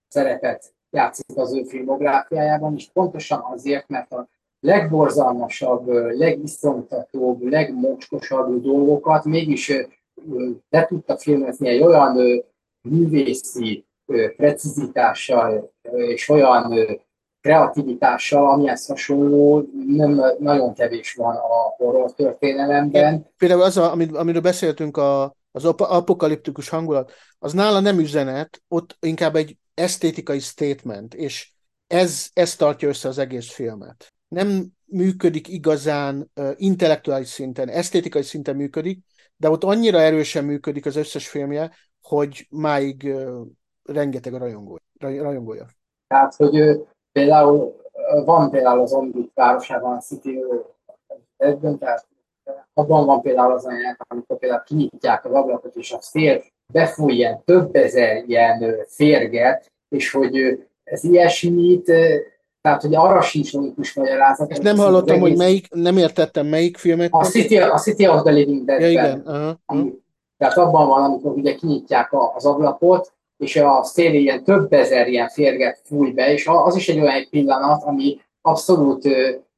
szerepet 0.09 0.75
játszik 0.91 1.37
az 1.37 1.55
ő 1.55 1.65
filmográfiájában, 1.65 2.75
és 2.75 2.91
pontosan 2.93 3.45
azért, 3.53 3.89
mert 3.89 4.13
a 4.13 4.29
legborzalmasabb, 4.61 5.87
legiszonytatóbb, 6.17 7.43
legmocskosabb 7.43 8.63
dolgokat 8.63 9.25
mégis 9.25 9.73
le 10.69 10.87
tudta 10.87 11.17
filmezni 11.17 11.69
egy 11.69 11.83
olyan 11.83 12.45
művészi 12.89 13.87
precizitással 14.37 15.73
és 15.92 16.29
olyan 16.29 16.75
kreativitással, 17.40 18.51
amihez 18.51 18.87
hasonló 18.87 19.68
nem 19.87 20.23
nagyon 20.38 20.75
kevés 20.75 21.14
van 21.14 21.37
a 21.37 21.75
horror 21.77 22.14
történelemben. 22.14 23.27
Például 23.37 23.62
az, 23.62 23.77
a, 23.77 23.92
amiről 23.92 24.40
beszéltünk, 24.40 24.97
a, 24.97 25.35
az 25.51 25.64
apokaliptikus 25.64 26.68
hangulat, 26.68 27.12
az 27.38 27.53
nála 27.53 27.81
nem 27.81 27.99
üzenet, 27.99 28.62
ott 28.68 28.97
inkább 29.01 29.37
egy 29.37 29.57
esztétikai 29.75 30.38
statement, 30.38 31.14
és 31.14 31.51
ez, 31.87 32.29
ez 32.33 32.57
tartja 32.57 32.88
össze 32.88 33.09
az 33.09 33.18
egész 33.18 33.51
filmet. 33.51 34.12
Nem 34.29 34.66
működik 34.85 35.49
igazán 35.49 36.31
intellektuális 36.57 37.29
szinten, 37.29 37.68
esztétikai 37.68 38.23
szinten 38.23 38.57
működik, 38.57 38.99
de 39.37 39.51
ott 39.51 39.64
annyira 39.64 40.01
erősen 40.01 40.44
működik 40.44 40.87
az 40.87 40.97
összes 40.97 41.29
filmje, 41.29 41.71
hogy 42.03 42.47
máig 42.51 43.14
rengeteg 43.92 44.35
a 44.35 44.38
rajongó, 44.38 44.79
rajongója. 45.01 45.66
Tehát, 46.07 46.35
hogy 46.35 46.61
uh, 46.61 46.87
például 47.12 47.77
van 48.24 48.51
például 48.51 48.81
az 48.81 48.92
Ombit 48.92 49.31
városában 49.35 49.96
a 49.96 50.01
City 50.01 50.44
Edben, 51.37 51.79
tehát 51.79 52.07
abban 52.74 53.07
van 53.07 53.20
például 53.20 53.53
az 53.53 53.64
anyag, 53.64 53.96
amikor 54.09 54.38
például 54.38 54.62
kinyitják 54.62 55.24
az 55.24 55.33
ablakot, 55.33 55.77
és 55.77 55.92
a 55.92 55.98
szél 56.01 56.42
befúj 56.72 57.12
ilyen 57.12 57.42
több 57.44 57.74
ezer 57.74 58.24
ilyen 58.27 58.77
férget, 58.87 59.72
és 59.88 60.11
hogy 60.12 60.66
ez 60.85 61.05
ilyesmit, 61.05 61.85
tehát 62.61 62.83
hogy 62.83 62.94
arra 62.94 63.20
sincs 63.20 63.53
logikus 63.53 63.94
magyarázat. 63.94 64.51
És 64.51 64.59
nem 64.59 64.77
hallottam, 64.77 65.16
egész... 65.16 65.29
hogy 65.29 65.37
melyik, 65.37 65.70
nem 65.70 65.96
értettem 65.96 66.46
melyik 66.46 66.77
filmet. 66.77 67.09
A 67.12 67.24
City, 67.24 67.59
a 67.59 67.79
City 67.79 68.09
of 68.09 68.22
the 68.22 68.33
Living 68.33 68.64
Dead. 68.64 68.81
Ja, 68.81 68.88
igen. 68.88 69.22
Uh-huh. 69.27 69.92
Tehát 70.37 70.57
abban 70.57 70.88
van, 70.88 71.03
amikor 71.03 71.33
ugye 71.33 71.55
kinyitják 71.55 72.11
az 72.35 72.46
ablakot, 72.46 73.12
és 73.38 73.57
a 73.57 73.83
szél 73.83 74.14
ilyen 74.14 74.44
több 74.44 74.72
ezer 74.72 75.09
ilyen 75.09 75.29
férget 75.29 75.81
fúj 75.85 76.11
be, 76.11 76.33
és 76.33 76.46
az 76.46 76.77
is 76.77 76.88
egy 76.88 77.01
olyan 77.01 77.27
pillanat, 77.31 77.83
ami 77.83 78.20
abszolút 78.40 79.05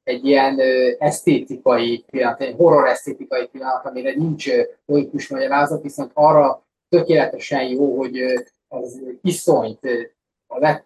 egy 0.03 0.25
ilyen 0.27 0.61
esztétikai 0.99 2.05
pillanat, 2.11 2.41
egy 2.41 2.55
horror 2.57 2.89
esztétikai 2.89 3.47
pillanat, 3.47 3.87
amire 3.87 4.13
nincs 4.17 4.51
logikus 4.87 5.29
magyarázat, 5.29 5.83
viszont 5.83 6.11
arra 6.15 6.67
tökéletesen 6.89 7.63
jó, 7.63 7.97
hogy 7.97 8.21
az 8.69 9.03
iszonyt, 9.23 9.81
az 10.47 10.83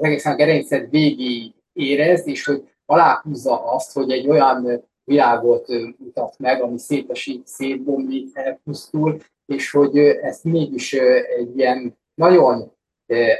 egészen 0.00 0.36
gerincet 0.36 0.90
végig 0.90 1.52
érezd, 1.72 2.28
és 2.28 2.44
hogy 2.44 2.68
aláhúzza 2.86 3.72
azt, 3.72 3.92
hogy 3.92 4.10
egy 4.10 4.28
olyan 4.28 4.88
világot 5.04 5.68
mutat 5.98 6.38
meg, 6.38 6.62
ami 6.62 6.78
szétesít, 6.78 7.46
szétbomlik, 7.46 8.36
elpusztul, 8.36 9.18
és 9.46 9.70
hogy 9.70 9.98
ezt 9.98 10.44
mégis 10.44 10.92
egy 11.38 11.58
ilyen 11.58 12.00
nagyon 12.14 12.72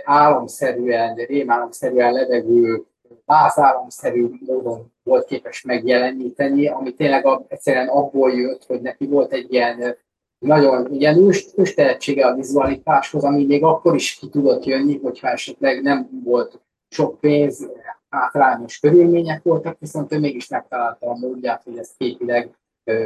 álomszerűen, 0.04 1.14
rémálomszerűen 1.14 2.12
levegő, 2.12 2.85
vázálomszerű 3.24 4.28
módon 4.46 4.92
volt 5.02 5.26
képes 5.26 5.62
megjeleníteni, 5.62 6.68
ami 6.68 6.94
tényleg 6.94 7.26
egyszerűen 7.48 7.88
abból 7.88 8.32
jött, 8.32 8.64
hogy 8.64 8.80
neki 8.80 9.06
volt 9.06 9.32
egy 9.32 9.52
ilyen 9.52 9.96
nagyon 10.38 10.92
ilyen 10.92 11.18
ős, 11.18 11.74
tehetsége 11.74 12.26
a 12.26 12.35
vizualitáshoz, 12.35 13.24
ami 13.24 13.44
még 13.44 13.64
akkor 13.64 13.94
is 13.94 14.14
ki 14.14 14.28
tudott 14.28 14.64
jönni, 14.64 14.98
hogyha 14.98 15.28
esetleg 15.28 15.82
nem 15.82 16.08
volt 16.24 16.61
sok 16.88 17.20
pénz, 17.20 17.70
hátrányos 18.08 18.78
körülmények 18.78 19.42
voltak, 19.42 19.76
viszont 19.78 20.12
ő 20.12 20.18
mégis 20.18 20.48
megtalálta 20.48 21.11
a 21.11 21.18
módját, 21.18 21.62
hogy 21.62 21.78
ezt 21.78 21.96
képileg 21.96 22.50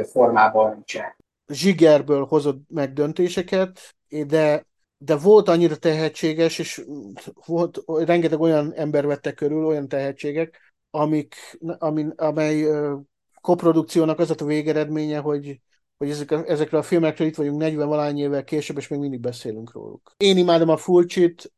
formában 0.03 0.71
öntse. 0.71 1.17
Zsigerből 1.47 2.25
hozott 2.25 2.61
meg 2.69 2.93
döntéseket, 2.93 3.79
de, 4.27 4.65
de 4.97 5.15
volt 5.15 5.47
annyira 5.47 5.75
tehetséges, 5.75 6.59
és 6.59 6.85
volt 7.45 7.83
rengeteg 7.85 8.39
olyan 8.39 8.73
ember 8.73 9.05
vette 9.05 9.33
körül, 9.33 9.65
olyan 9.65 9.87
tehetségek, 9.87 10.73
amik, 10.89 11.35
amin, 11.77 12.13
amely 12.15 12.65
koprodukciónak 13.41 14.19
az 14.19 14.33
a 14.37 14.45
végeredménye, 14.45 15.19
hogy 15.19 15.59
hogy 15.97 16.09
ezek 16.09 16.31
a, 16.31 16.43
ezekre 16.47 16.77
a 16.77 16.83
filmekről 16.83 17.27
itt 17.27 17.35
vagyunk 17.35 17.57
40 17.57 17.87
valány 17.87 18.19
évvel 18.19 18.43
később, 18.43 18.77
és 18.77 18.87
még 18.87 18.99
mindig 18.99 19.19
beszélünk 19.19 19.73
róluk. 19.73 20.13
Én 20.17 20.37
imádom 20.37 20.69
a 20.69 20.77
Fulcsit. 20.77 21.53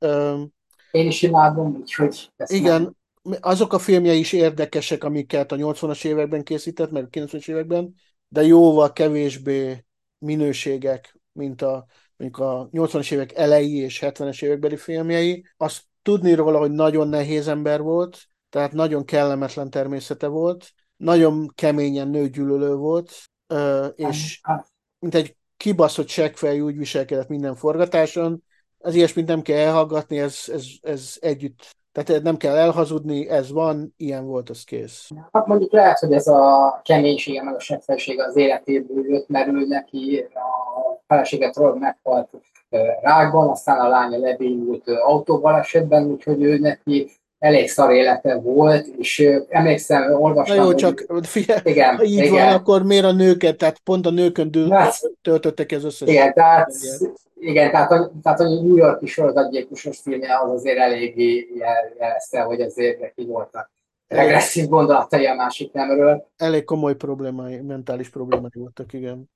Én 0.91 1.07
is 1.07 1.21
imádom, 1.21 1.75
úgyhogy... 1.79 2.31
Igen, 2.45 2.97
nem. 3.21 3.37
azok 3.41 3.73
a 3.73 3.79
filmjei 3.79 4.19
is 4.19 4.33
érdekesek, 4.33 5.03
amiket 5.03 5.51
a 5.51 5.55
80-as 5.55 6.05
években 6.05 6.43
készített, 6.43 6.91
meg 6.91 7.03
a 7.03 7.07
90-es 7.07 7.49
években, 7.49 7.93
de 8.27 8.43
jóval 8.43 8.93
kevésbé 8.93 9.85
minőségek, 10.17 11.19
mint 11.31 11.61
a, 11.61 11.85
mondjuk 12.19 12.47
a 12.47 12.69
80-as 12.71 13.11
évek 13.11 13.33
elejé 13.33 13.75
és 13.75 13.99
70-es 14.05 14.43
évekbeli 14.43 14.75
filmjei. 14.75 15.45
Azt 15.57 15.83
tudni 16.01 16.33
róla, 16.33 16.57
hogy 16.59 16.71
nagyon 16.71 17.07
nehéz 17.07 17.47
ember 17.47 17.81
volt, 17.81 18.19
tehát 18.49 18.71
nagyon 18.71 19.05
kellemetlen 19.05 19.69
természete 19.69 20.27
volt, 20.27 20.73
nagyon 20.97 21.51
keményen 21.55 22.07
nőgyűlölő 22.07 22.75
volt, 22.75 23.11
és 23.95 24.41
mint 24.99 25.15
egy 25.15 25.35
kibaszott 25.57 26.07
seggfej 26.07 26.59
úgy 26.59 26.77
viselkedett 26.77 27.27
minden 27.27 27.55
forgatáson, 27.55 28.43
az 28.77 28.95
ilyesmit 28.95 29.27
nem 29.27 29.41
kell 29.41 29.57
elhallgatni, 29.57 30.19
ez, 30.19 30.43
ez, 30.47 30.65
ez 30.81 31.17
együtt 31.19 31.75
tehát 32.03 32.23
nem 32.23 32.37
kell 32.37 32.55
elhazudni, 32.55 33.29
ez 33.29 33.51
van, 33.51 33.93
ilyen 33.97 34.25
volt, 34.25 34.49
az 34.49 34.63
kész. 34.63 35.09
Hát 35.31 35.45
mondjuk 35.45 35.71
lehet, 35.71 35.99
hogy 35.99 36.11
ez 36.11 36.27
a 36.27 36.79
keménysége, 36.83 37.43
meg 37.43 37.55
a 37.55 37.59
seggfejsége 37.59 38.23
az 38.23 38.35
életéből 38.35 39.09
jött, 39.09 39.27
mert 39.27 39.47
ő 39.47 39.65
neki 39.67 40.27
a 40.33 41.01
feleséget 41.07 41.55
rólad 41.55 41.79
meghalt 41.79 42.29
rákban, 43.01 43.49
aztán 43.49 43.79
a 43.79 43.87
lánya 43.87 44.17
lebénult 44.17 44.89
autóbalesetben, 44.89 46.05
úgyhogy 46.05 46.43
ő 46.43 46.57
neki 46.57 47.09
elég 47.39 47.69
szar 47.69 47.91
élete 47.91 48.35
volt, 48.35 48.87
és 48.97 49.29
emlékszem, 49.49 50.13
olvastam... 50.13 50.57
Na 50.57 50.63
jó, 50.63 50.73
csak 50.73 51.05
figyelj, 51.21 51.59
igen, 51.63 51.95
ha 51.95 52.03
így 52.03 52.17
igen. 52.17 52.31
van, 52.31 52.53
akkor 52.53 52.83
miért 52.83 53.05
a 53.05 53.11
nőket, 53.11 53.57
tehát 53.57 53.79
pont 53.79 54.05
a 54.05 54.09
nőkön 54.09 54.71
hát, 54.71 54.99
töltöttek 55.21 55.71
ez 55.71 55.83
összes. 55.83 56.07
Igen, 56.07 56.33
tehát, 56.33 56.71
igen, 57.39 57.71
tehát, 57.71 57.91
a, 57.91 58.11
tehát 58.23 58.39
a 58.39 58.43
New 58.43 58.75
York-i 58.75 59.05
sorozatgyilkosos 59.05 59.99
filmje 59.99 60.39
az 60.43 60.51
azért 60.51 60.77
eléggé 60.77 61.47
jelezte, 61.97 62.41
hogy 62.41 62.61
azért 62.61 62.99
neki 62.99 63.25
voltak 63.25 63.71
regresszív 64.09 64.67
gondolatai 64.67 65.25
a 65.25 65.33
másik 65.33 65.71
nemről. 65.71 66.27
Elég 66.37 66.63
komoly 66.63 66.95
problémái, 66.95 67.59
mentális 67.59 68.09
problémái 68.09 68.51
voltak, 68.53 68.93
igen. 68.93 69.29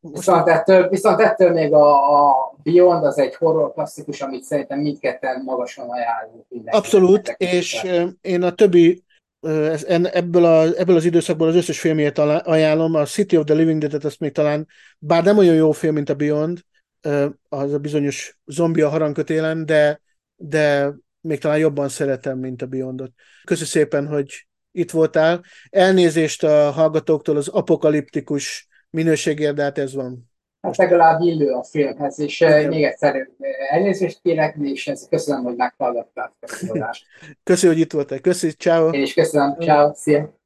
Most 0.00 0.16
viszont, 0.16 0.48
ettől, 0.48 0.88
viszont 0.88 1.20
ettől 1.20 1.52
még 1.52 1.72
a, 1.72 2.16
a 2.28 2.54
Beyond 2.62 3.04
az 3.04 3.18
egy 3.18 3.34
horror 3.34 3.72
klasszikus, 3.72 4.20
amit 4.20 4.42
szerintem 4.42 4.78
mindketten 4.78 5.42
magasan 5.44 5.88
ajánlunk. 5.88 6.44
Abszolút, 6.64 7.34
és 7.36 7.86
én 8.20 8.42
a 8.42 8.52
többi 8.52 9.04
ebből, 10.02 10.44
a, 10.44 10.62
ebből 10.62 10.96
az 10.96 11.04
időszakból 11.04 11.48
az 11.48 11.54
összes 11.54 11.80
filmjét 11.80 12.18
ajánlom. 12.18 12.94
A 12.94 13.04
City 13.04 13.36
of 13.36 13.44
the 13.44 13.54
Living 13.54 13.80
Dead-et 13.80 14.04
ezt 14.04 14.20
még 14.20 14.32
talán, 14.32 14.66
bár 14.98 15.24
nem 15.24 15.38
olyan 15.38 15.54
jó 15.54 15.72
film, 15.72 15.94
mint 15.94 16.08
a 16.08 16.14
Beyond, 16.14 16.58
az 17.48 17.72
a 17.72 17.78
bizonyos 17.78 18.38
zombi 18.46 18.80
a 18.80 18.88
harangkötélen, 18.88 19.66
de, 19.66 20.00
de 20.36 20.92
még 21.20 21.38
talán 21.38 21.58
jobban 21.58 21.88
szeretem, 21.88 22.38
mint 22.38 22.62
a 22.62 22.66
Beyondot. 22.66 23.10
Köszönöm 23.44 23.68
szépen, 23.68 24.06
hogy 24.06 24.46
itt 24.72 24.90
voltál. 24.90 25.42
Elnézést 25.70 26.44
a 26.44 26.70
hallgatóktól 26.70 27.36
az 27.36 27.48
apokaliptikus 27.48 28.68
minőségért, 28.90 29.54
de 29.54 29.62
hát 29.62 29.78
ez 29.78 29.94
van. 29.94 30.30
Hát 30.60 30.76
legalább 30.76 31.20
illő 31.20 31.52
a 31.52 31.64
filmhez, 31.64 32.18
és 32.18 32.40
Igen. 32.40 32.68
még 32.68 32.84
egyszer 32.84 33.28
elnézést 33.70 34.20
kérek, 34.22 34.56
és 34.60 34.86
ezt 34.86 35.08
köszönöm, 35.08 35.42
hogy 35.42 35.56
meghallgatták 35.56 36.32
a 36.40 36.46
Köszönöm, 37.42 37.74
hogy 37.74 37.84
itt 37.84 37.92
voltál. 37.92 38.18
Köszönöm, 38.18 38.54
ciao. 38.58 38.90
Én 38.90 39.02
is 39.02 39.14
köszönöm, 39.14 39.56
ciao, 39.58 39.94
szia. 39.94 40.39